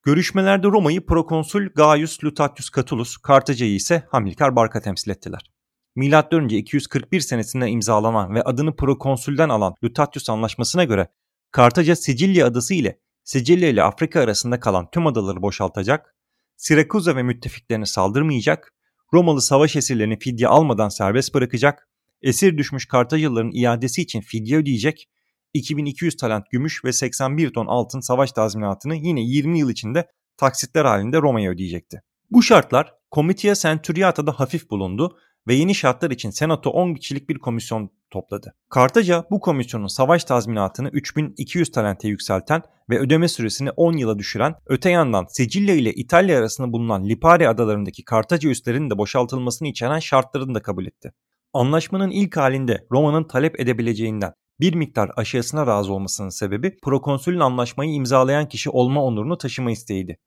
Görüşmelerde 0.03 0.67
Roma'yı 0.67 1.05
Prokonsül 1.05 1.69
Gaius 1.75 2.23
Lutatius 2.23 2.71
Catulus, 2.75 3.17
Kartaca'yı 3.17 3.75
ise 3.75 4.03
Hamilkar 4.09 4.55
Barka 4.55 4.81
temsil 4.81 5.11
ettiler. 5.11 5.54
M.Ö. 5.95 6.47
241 6.47 7.19
senesinde 7.19 7.69
imzalanan 7.69 8.35
ve 8.35 8.43
adını 8.43 8.75
prokonsülden 8.75 9.49
alan 9.49 9.75
Lutatius 9.83 10.29
Anlaşması'na 10.29 10.83
göre 10.83 11.07
Kartaca 11.51 11.95
Sicilya 11.95 12.47
adası 12.47 12.73
ile 12.73 12.99
Sicilya 13.23 13.69
ile 13.69 13.83
Afrika 13.83 14.21
arasında 14.21 14.59
kalan 14.59 14.89
tüm 14.91 15.07
adaları 15.07 15.41
boşaltacak, 15.41 16.15
Sirakuza 16.57 17.15
ve 17.15 17.23
müttefiklerine 17.23 17.85
saldırmayacak, 17.85 18.73
Romalı 19.13 19.41
savaş 19.41 19.75
esirlerini 19.75 20.19
fidye 20.19 20.47
almadan 20.47 20.89
serbest 20.89 21.33
bırakacak, 21.33 21.89
esir 22.21 22.57
düşmüş 22.57 22.87
Kartacalıların 22.87 23.51
iadesi 23.53 24.01
için 24.01 24.21
fidye 24.21 24.57
ödeyecek, 24.57 25.09
2200 25.53 26.17
talent 26.17 26.51
gümüş 26.51 26.85
ve 26.85 26.93
81 26.93 27.53
ton 27.53 27.65
altın 27.65 27.99
savaş 27.99 28.31
tazminatını 28.31 28.95
yine 28.95 29.21
20 29.21 29.59
yıl 29.59 29.69
içinde 29.69 30.07
taksitler 30.37 30.85
halinde 30.85 31.17
Roma'ya 31.17 31.51
ödeyecekti. 31.51 32.01
Bu 32.31 32.43
şartlar 32.43 32.93
Comitia 33.11 33.55
Centuriata'da 33.55 34.31
hafif 34.31 34.69
bulundu 34.69 35.17
ve 35.47 35.53
yeni 35.53 35.75
şartlar 35.75 36.11
için 36.11 36.29
Senato 36.29 36.69
10 36.69 36.93
kişilik 36.93 37.29
bir 37.29 37.39
komisyon 37.39 37.89
topladı. 38.11 38.55
Kartaca 38.69 39.25
bu 39.31 39.39
komisyonun 39.39 39.87
savaş 39.87 40.23
tazminatını 40.23 40.89
3200 40.89 41.71
talente 41.71 42.07
yükselten 42.07 42.61
ve 42.89 42.99
ödeme 42.99 43.27
süresini 43.27 43.71
10 43.71 43.97
yıla 43.97 44.19
düşüren, 44.19 44.55
öte 44.65 44.89
yandan 44.89 45.25
Sicilya 45.29 45.75
ile 45.75 45.93
İtalya 45.93 46.39
arasında 46.39 46.73
bulunan 46.73 47.09
Lipari 47.09 47.49
adalarındaki 47.49 48.03
Kartaca 48.03 48.49
üslerinin 48.49 48.89
de 48.89 48.97
boşaltılmasını 48.97 49.67
içeren 49.67 49.99
şartlarını 49.99 50.55
da 50.55 50.61
kabul 50.61 50.85
etti. 50.85 51.13
Anlaşmanın 51.53 52.11
ilk 52.11 52.37
halinde 52.37 52.87
Roma'nın 52.91 53.23
talep 53.23 53.59
edebileceğinden 53.59 54.33
bir 54.59 54.73
miktar 54.73 55.11
aşağısına 55.15 55.67
razı 55.67 55.93
olmasının 55.93 56.29
sebebi 56.29 56.77
prokonsülün 56.83 57.39
anlaşmayı 57.39 57.93
imzalayan 57.93 58.47
kişi 58.47 58.69
olma 58.69 59.03
onurunu 59.03 59.37
taşıma 59.37 59.71
isteğiydi. 59.71 60.17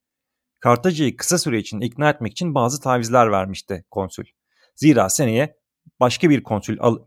Kartaca'yı 0.61 1.17
kısa 1.17 1.39
süre 1.39 1.59
için 1.59 1.81
ikna 1.81 2.11
etmek 2.11 2.33
için 2.33 2.55
bazı 2.55 2.81
tavizler 2.81 3.31
vermişti 3.33 3.85
konsül. 3.91 4.25
Zira 4.79 5.09
seneye 5.09 5.57
başka 6.01 6.31
bir 6.31 6.43
konsül 6.43 6.77
al 6.81 6.99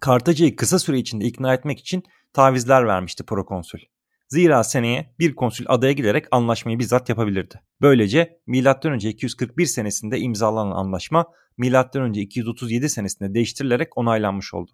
Kartaca'yı 0.00 0.56
kısa 0.56 0.78
süre 0.78 0.98
içinde 0.98 1.24
ikna 1.24 1.54
etmek 1.54 1.80
için 1.80 2.02
tavizler 2.32 2.86
vermişti 2.86 3.24
prokonsül. 3.24 3.80
Zira 4.28 4.64
seneye 4.64 5.14
bir 5.18 5.34
konsül 5.34 5.66
adaya 5.68 5.92
giderek 5.92 6.24
anlaşmayı 6.30 6.78
bizzat 6.78 7.08
yapabilirdi. 7.08 7.60
Böylece 7.80 8.40
M.Ö. 8.46 8.96
241 8.96 9.66
senesinde 9.66 10.18
imzalanan 10.18 10.76
anlaşma 10.76 11.26
M.Ö. 11.58 12.12
237 12.12 12.88
senesinde 12.88 13.34
değiştirilerek 13.34 13.98
onaylanmış 13.98 14.54
oldu. 14.54 14.70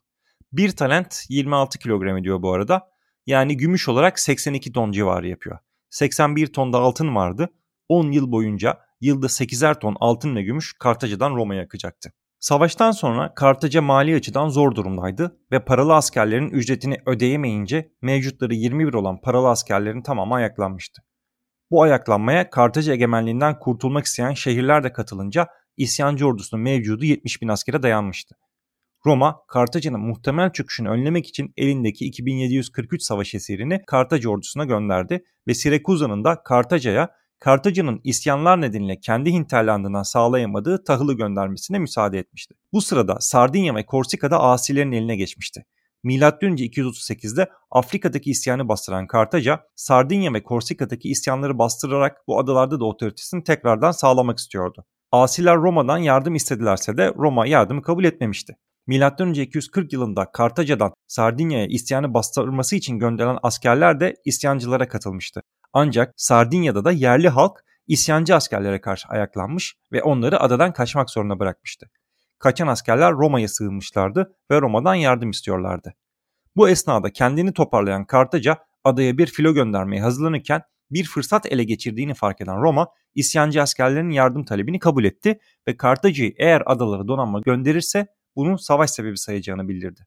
Bir 0.53 0.77
talent 0.77 1.25
26 1.29 1.79
kilogram 1.79 2.17
ediyor 2.17 2.43
bu 2.43 2.53
arada. 2.53 2.89
Yani 3.27 3.57
gümüş 3.57 3.89
olarak 3.89 4.19
82 4.19 4.73
ton 4.73 4.93
civarı 4.93 5.29
yapıyor. 5.29 5.59
81 5.91 6.47
tonda 6.47 6.79
altın 6.79 7.15
vardı. 7.15 7.49
10 7.89 8.11
yıl 8.13 8.33
boyunca 8.33 8.79
yılda 9.05 9.27
8'er 9.27 9.79
ton 9.79 9.97
altın 10.01 10.37
ve 10.37 10.43
gümüş 10.43 10.73
Kartaca'dan 10.79 11.35
Roma'ya 11.35 11.63
akacaktı. 11.63 12.13
Savaştan 12.39 12.91
sonra 12.91 13.35
Kartaca 13.35 13.83
mali 13.83 14.17
açıdan 14.17 14.49
zor 14.49 14.75
durumdaydı 14.75 15.39
ve 15.53 15.65
paralı 15.65 15.95
askerlerin 15.95 16.51
ücretini 16.51 16.97
ödeyemeyince 17.07 17.93
mevcutları 18.03 18.55
21 18.55 18.95
olan 18.95 19.21
paralı 19.21 19.49
askerlerin 19.49 20.03
tamamı 20.03 20.35
ayaklanmıştı. 20.35 21.03
Bu 21.71 21.83
ayaklanmaya 21.83 22.51
Kartaca 22.51 22.93
egemenliğinden 22.93 23.59
kurtulmak 23.59 24.05
isteyen 24.05 24.35
şehirler 24.35 24.85
de 24.85 24.93
katılınca 24.93 25.47
isyancı 25.77 26.27
ordusunun 26.27 26.63
mevcudu 26.63 27.05
70 27.05 27.43
bin 27.43 27.49
askere 27.49 27.83
dayanmıştı. 27.83 28.35
Roma, 29.07 29.41
Kartaca'nın 29.49 30.01
muhtemel 30.01 30.53
çöküşünü 30.53 30.89
önlemek 30.89 31.27
için 31.27 31.53
elindeki 31.57 32.05
2743 32.05 33.03
savaş 33.03 33.35
esirini 33.35 33.83
Kartaca 33.87 34.31
ordusuna 34.31 34.65
gönderdi 34.65 35.25
ve 35.49 35.55
Sirakuza'nın 35.55 36.25
da 36.25 36.43
Kartaca'ya 36.43 37.09
Kartaca'nın 37.39 38.01
isyanlar 38.05 38.61
nedeniyle 38.61 39.01
kendi 39.01 39.33
hinterlandından 39.33 40.03
sağlayamadığı 40.03 40.85
tahılı 40.85 41.15
göndermesine 41.15 41.79
müsaade 41.79 42.19
etmişti. 42.19 42.55
Bu 42.73 42.81
sırada 42.81 43.17
Sardinya 43.21 43.75
ve 43.75 43.87
Korsika'da 43.87 44.41
asilerin 44.41 44.93
eline 44.93 45.17
geçmişti. 45.17 45.65
Önce 46.41 46.67
238'de 46.67 47.49
Afrika'daki 47.71 48.31
isyanı 48.31 48.69
bastıran 48.69 49.07
Kartaca, 49.07 49.61
Sardinya 49.75 50.33
ve 50.33 50.43
Korsika'daki 50.43 51.09
isyanları 51.09 51.59
bastırarak 51.59 52.17
bu 52.29 52.39
adalarda 52.39 52.81
da 52.81 52.85
otoritesini 52.85 53.45
tekrardan 53.45 53.91
sağlamak 53.91 54.39
istiyordu. 54.39 54.85
Asiler 55.13 55.57
Roma'dan 55.57 55.99
yardım 55.99 56.35
istedilerse 56.35 56.97
de 56.97 57.15
Roma 57.17 57.47
yardımı 57.47 57.83
kabul 57.83 58.05
etmemişti. 58.05 58.57
Önce 59.19 59.43
240 59.43 59.93
yılında 59.93 60.33
Kartaca'dan 60.33 60.93
Sardinya'ya 61.07 61.67
isyanı 61.67 62.15
bastırması 62.15 62.77
için 62.77 62.99
gönderilen 62.99 63.39
askerler 63.43 64.01
de 64.01 64.15
isyancılara 64.25 64.89
katılmıştı. 64.89 65.43
Ancak 65.77 66.15
Sardinya'da 66.17 66.85
da 66.85 66.93
yerli 66.93 67.29
halk 67.29 67.65
isyancı 67.87 68.35
askerlere 68.35 68.81
karşı 68.81 69.09
ayaklanmış 69.09 69.77
ve 69.93 70.03
onları 70.03 70.41
adadan 70.41 70.73
kaçmak 70.73 71.11
zorunda 71.11 71.39
bırakmıştı. 71.39 71.91
Kaçan 72.39 72.67
askerler 72.67 73.13
Roma'ya 73.13 73.49
sığınmışlardı 73.49 74.37
ve 74.51 74.61
Roma'dan 74.61 74.95
yardım 74.95 75.31
istiyorlardı. 75.31 75.95
Bu 76.57 76.69
esnada 76.69 77.13
kendini 77.13 77.53
toparlayan 77.53 78.05
Kartaca 78.05 78.59
adaya 78.85 79.19
bir 79.19 79.27
filo 79.27 79.55
göndermeye 79.55 80.03
hazırlanırken 80.03 80.63
bir 80.91 81.05
fırsat 81.05 81.47
ele 81.47 81.65
geçirdiğini 81.65 82.15
fark 82.15 82.41
eden 82.41 82.63
Roma, 82.63 82.89
isyancı 83.15 83.63
askerlerin 83.63 84.11
yardım 84.11 84.45
talebini 84.45 84.79
kabul 84.79 85.05
etti 85.05 85.39
ve 85.69 85.77
Kartaca'yı 85.77 86.35
eğer 86.39 86.63
adalara 86.67 87.09
donanma 87.09 87.41
gönderirse 87.41 88.07
bunu 88.37 88.59
savaş 88.59 88.91
sebebi 88.91 89.19
sayacağını 89.19 89.69
bildirdi. 89.69 90.07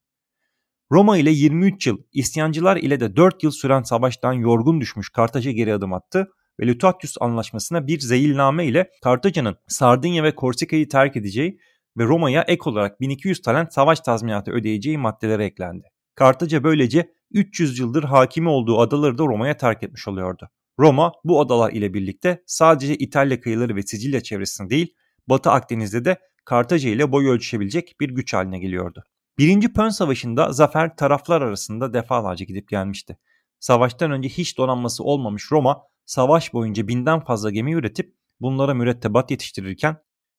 Roma 0.91 1.17
ile 1.17 1.31
23 1.31 1.87
yıl, 1.87 1.97
isyancılar 2.13 2.77
ile 2.77 2.99
de 2.99 3.15
4 3.15 3.43
yıl 3.43 3.51
süren 3.51 3.83
savaştan 3.83 4.33
yorgun 4.33 4.81
düşmüş 4.81 5.09
Kartaca 5.09 5.51
geri 5.51 5.73
adım 5.73 5.93
attı 5.93 6.27
ve 6.59 6.67
Lutatius 6.67 7.15
anlaşmasına 7.19 7.87
bir 7.87 7.99
zeyilname 7.99 8.65
ile 8.65 8.91
Kartaca'nın 9.03 9.55
Sardinya 9.67 10.23
ve 10.23 10.35
Korsika'yı 10.35 10.89
terk 10.89 11.17
edeceği 11.17 11.59
ve 11.97 12.03
Roma'ya 12.03 12.41
ek 12.41 12.61
olarak 12.65 13.01
1200 13.01 13.41
talent 13.41 13.73
savaş 13.73 13.99
tazminatı 13.99 14.51
ödeyeceği 14.51 14.97
maddelere 14.97 15.45
eklendi. 15.45 15.87
Kartaca 16.15 16.63
böylece 16.63 17.11
300 17.31 17.79
yıldır 17.79 18.03
hakimi 18.03 18.49
olduğu 18.49 18.79
adaları 18.79 19.17
da 19.17 19.23
Roma'ya 19.23 19.57
terk 19.57 19.83
etmiş 19.83 20.07
oluyordu. 20.07 20.49
Roma 20.79 21.11
bu 21.23 21.41
adalar 21.41 21.71
ile 21.71 21.93
birlikte 21.93 22.43
sadece 22.45 22.95
İtalya 22.95 23.41
kıyıları 23.41 23.75
ve 23.75 23.81
Sicilya 23.81 24.21
çevresinde 24.21 24.69
değil, 24.69 24.95
Batı 25.27 25.51
Akdeniz'de 25.51 26.05
de 26.05 26.19
Kartaca 26.45 26.89
ile 26.89 27.11
boy 27.11 27.29
ölçüşebilecek 27.29 27.95
bir 27.99 28.09
güç 28.09 28.33
haline 28.33 28.59
geliyordu. 28.59 29.03
Birinci 29.37 29.73
Pön 29.73 29.89
Savaşı'nda 29.89 30.51
zafer 30.51 30.95
taraflar 30.95 31.41
arasında 31.41 31.93
defalarca 31.93 32.45
gidip 32.45 32.69
gelmişti. 32.69 33.17
Savaştan 33.59 34.11
önce 34.11 34.29
hiç 34.29 34.57
donanması 34.57 35.03
olmamış 35.03 35.51
Roma, 35.51 35.83
savaş 36.05 36.53
boyunca 36.53 36.87
binden 36.87 37.19
fazla 37.19 37.49
gemi 37.51 37.73
üretip 37.73 38.15
bunlara 38.41 38.73
mürettebat 38.73 39.31
yetiştirirken 39.31 39.97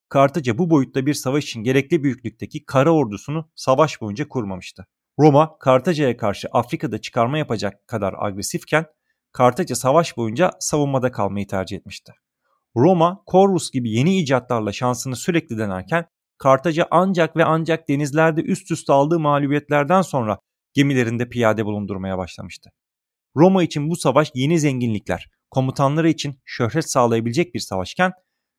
Kartaca 0.09 0.57
bu 0.57 0.69
boyutta 0.69 1.05
bir 1.05 1.13
savaş 1.13 1.43
için 1.43 1.63
gerekli 1.63 2.03
büyüklükteki 2.03 2.65
kara 2.65 2.91
ordusunu 2.91 3.49
savaş 3.55 4.01
boyunca 4.01 4.27
kurmamıştı. 4.27 4.87
Roma, 5.19 5.57
Kartaca'ya 5.59 6.17
karşı 6.17 6.47
Afrika'da 6.51 7.01
çıkarma 7.01 7.37
yapacak 7.37 7.87
kadar 7.87 8.15
agresifken 8.17 8.85
Kartaca 9.31 9.75
savaş 9.75 10.17
boyunca 10.17 10.51
savunmada 10.59 11.11
kalmayı 11.11 11.47
tercih 11.47 11.77
etmişti. 11.77 12.13
Roma, 12.75 13.23
Corvus 13.31 13.71
gibi 13.71 13.91
yeni 13.91 14.17
icatlarla 14.17 14.71
şansını 14.71 15.15
sürekli 15.15 15.57
denerken 15.57 16.05
Kartaca 16.39 16.87
ancak 16.91 17.35
ve 17.35 17.45
ancak 17.45 17.89
denizlerde 17.89 18.41
üst 18.41 18.71
üste 18.71 18.93
aldığı 18.93 19.19
mağlubiyetlerden 19.19 20.01
sonra 20.01 20.39
gemilerinde 20.73 21.29
piyade 21.29 21.65
bulundurmaya 21.65 22.17
başlamıştı. 22.17 22.69
Roma 23.35 23.63
için 23.63 23.89
bu 23.89 23.95
savaş 23.95 24.31
yeni 24.33 24.59
zenginlikler, 24.59 25.29
komutanları 25.51 26.09
için 26.09 26.41
şöhret 26.45 26.91
sağlayabilecek 26.91 27.53
bir 27.53 27.59
savaşken 27.59 28.11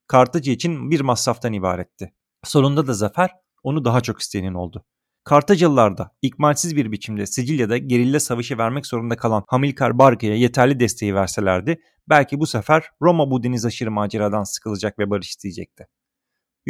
Kartaca 0.07 0.53
için 0.53 0.91
bir 0.91 1.01
masraftan 1.01 1.53
ibaretti. 1.53 2.13
Sonunda 2.45 2.87
da 2.87 2.93
zafer 2.95 3.31
onu 3.63 3.85
daha 3.85 4.01
çok 4.01 4.21
isteyenin 4.21 4.55
oldu. 4.55 4.85
Kartacalılar 5.25 5.99
da 5.99 6.11
ikmalsiz 6.23 6.77
bir 6.77 6.93
biçimde 6.93 7.27
Sicilya'da 7.27 7.79
gerilla 7.79 8.21
savaşı 8.21 8.59
vermek 8.59 8.87
zorunda 8.87 9.17
kalan 9.17 9.45
Hamilkar 9.49 9.99
Barka'ya 9.99 10.37
yeterli 10.37 10.81
desteği 10.81 11.15
verselerdi 11.15 11.81
belki 12.09 12.41
bu 12.41 12.47
sefer 12.47 12.85
Roma 13.03 13.31
bu 13.31 13.43
deniz 13.43 13.65
aşırı 13.65 13.91
maceradan 13.91 14.43
sıkılacak 14.43 14.99
ve 14.99 15.11
barış 15.11 15.29
isteyecekti. 15.29 15.87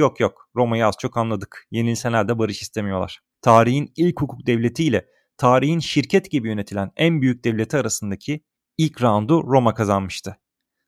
Yok 0.00 0.20
yok 0.20 0.50
Roma'yı 0.56 0.86
az 0.86 0.94
çok 1.00 1.16
anladık. 1.16 1.66
Yenilseler 1.70 2.28
de 2.28 2.38
barış 2.38 2.62
istemiyorlar. 2.62 3.20
Tarihin 3.42 3.92
ilk 3.96 4.20
hukuk 4.20 4.46
devleti 4.46 4.84
ile 4.84 5.06
tarihin 5.36 5.78
şirket 5.78 6.30
gibi 6.30 6.48
yönetilen 6.48 6.90
en 6.96 7.22
büyük 7.22 7.44
devleti 7.44 7.76
arasındaki 7.76 8.44
ilk 8.78 9.02
roundu 9.02 9.42
Roma 9.42 9.74
kazanmıştı. 9.74 10.36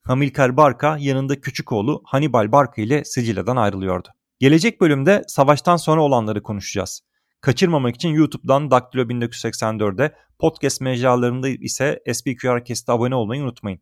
Hamilkar 0.02 0.56
Barca 0.56 0.96
yanında 0.98 1.40
küçük 1.40 1.72
oğlu 1.72 2.02
Hannibal 2.04 2.52
Barca 2.52 2.82
ile 2.82 3.04
Sicilya'dan 3.04 3.56
ayrılıyordu. 3.56 4.08
Gelecek 4.38 4.80
bölümde 4.80 5.22
savaştan 5.26 5.76
sonra 5.76 6.02
olanları 6.02 6.42
konuşacağız. 6.42 7.00
Kaçırmamak 7.40 7.94
için 7.94 8.08
YouTube'dan 8.08 8.70
Daktilo 8.70 9.02
1984'de, 9.02 10.14
podcast 10.38 10.80
mecralarında 10.80 11.48
ise 11.48 12.02
SPQR 12.12 12.64
Kest'e 12.64 12.92
abone 12.92 13.14
olmayı 13.14 13.42
unutmayın. 13.42 13.80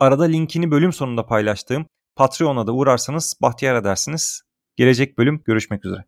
Arada 0.00 0.24
linkini 0.24 0.70
bölüm 0.70 0.92
sonunda 0.92 1.26
paylaştığım 1.26 1.86
Patreon'a 2.16 2.66
da 2.66 2.72
uğrarsanız 2.72 3.34
bahtiyar 3.42 3.74
edersiniz. 3.74 4.47
Gelecek 4.78 5.18
bölüm 5.18 5.40
görüşmek 5.44 5.84
üzere. 5.84 6.04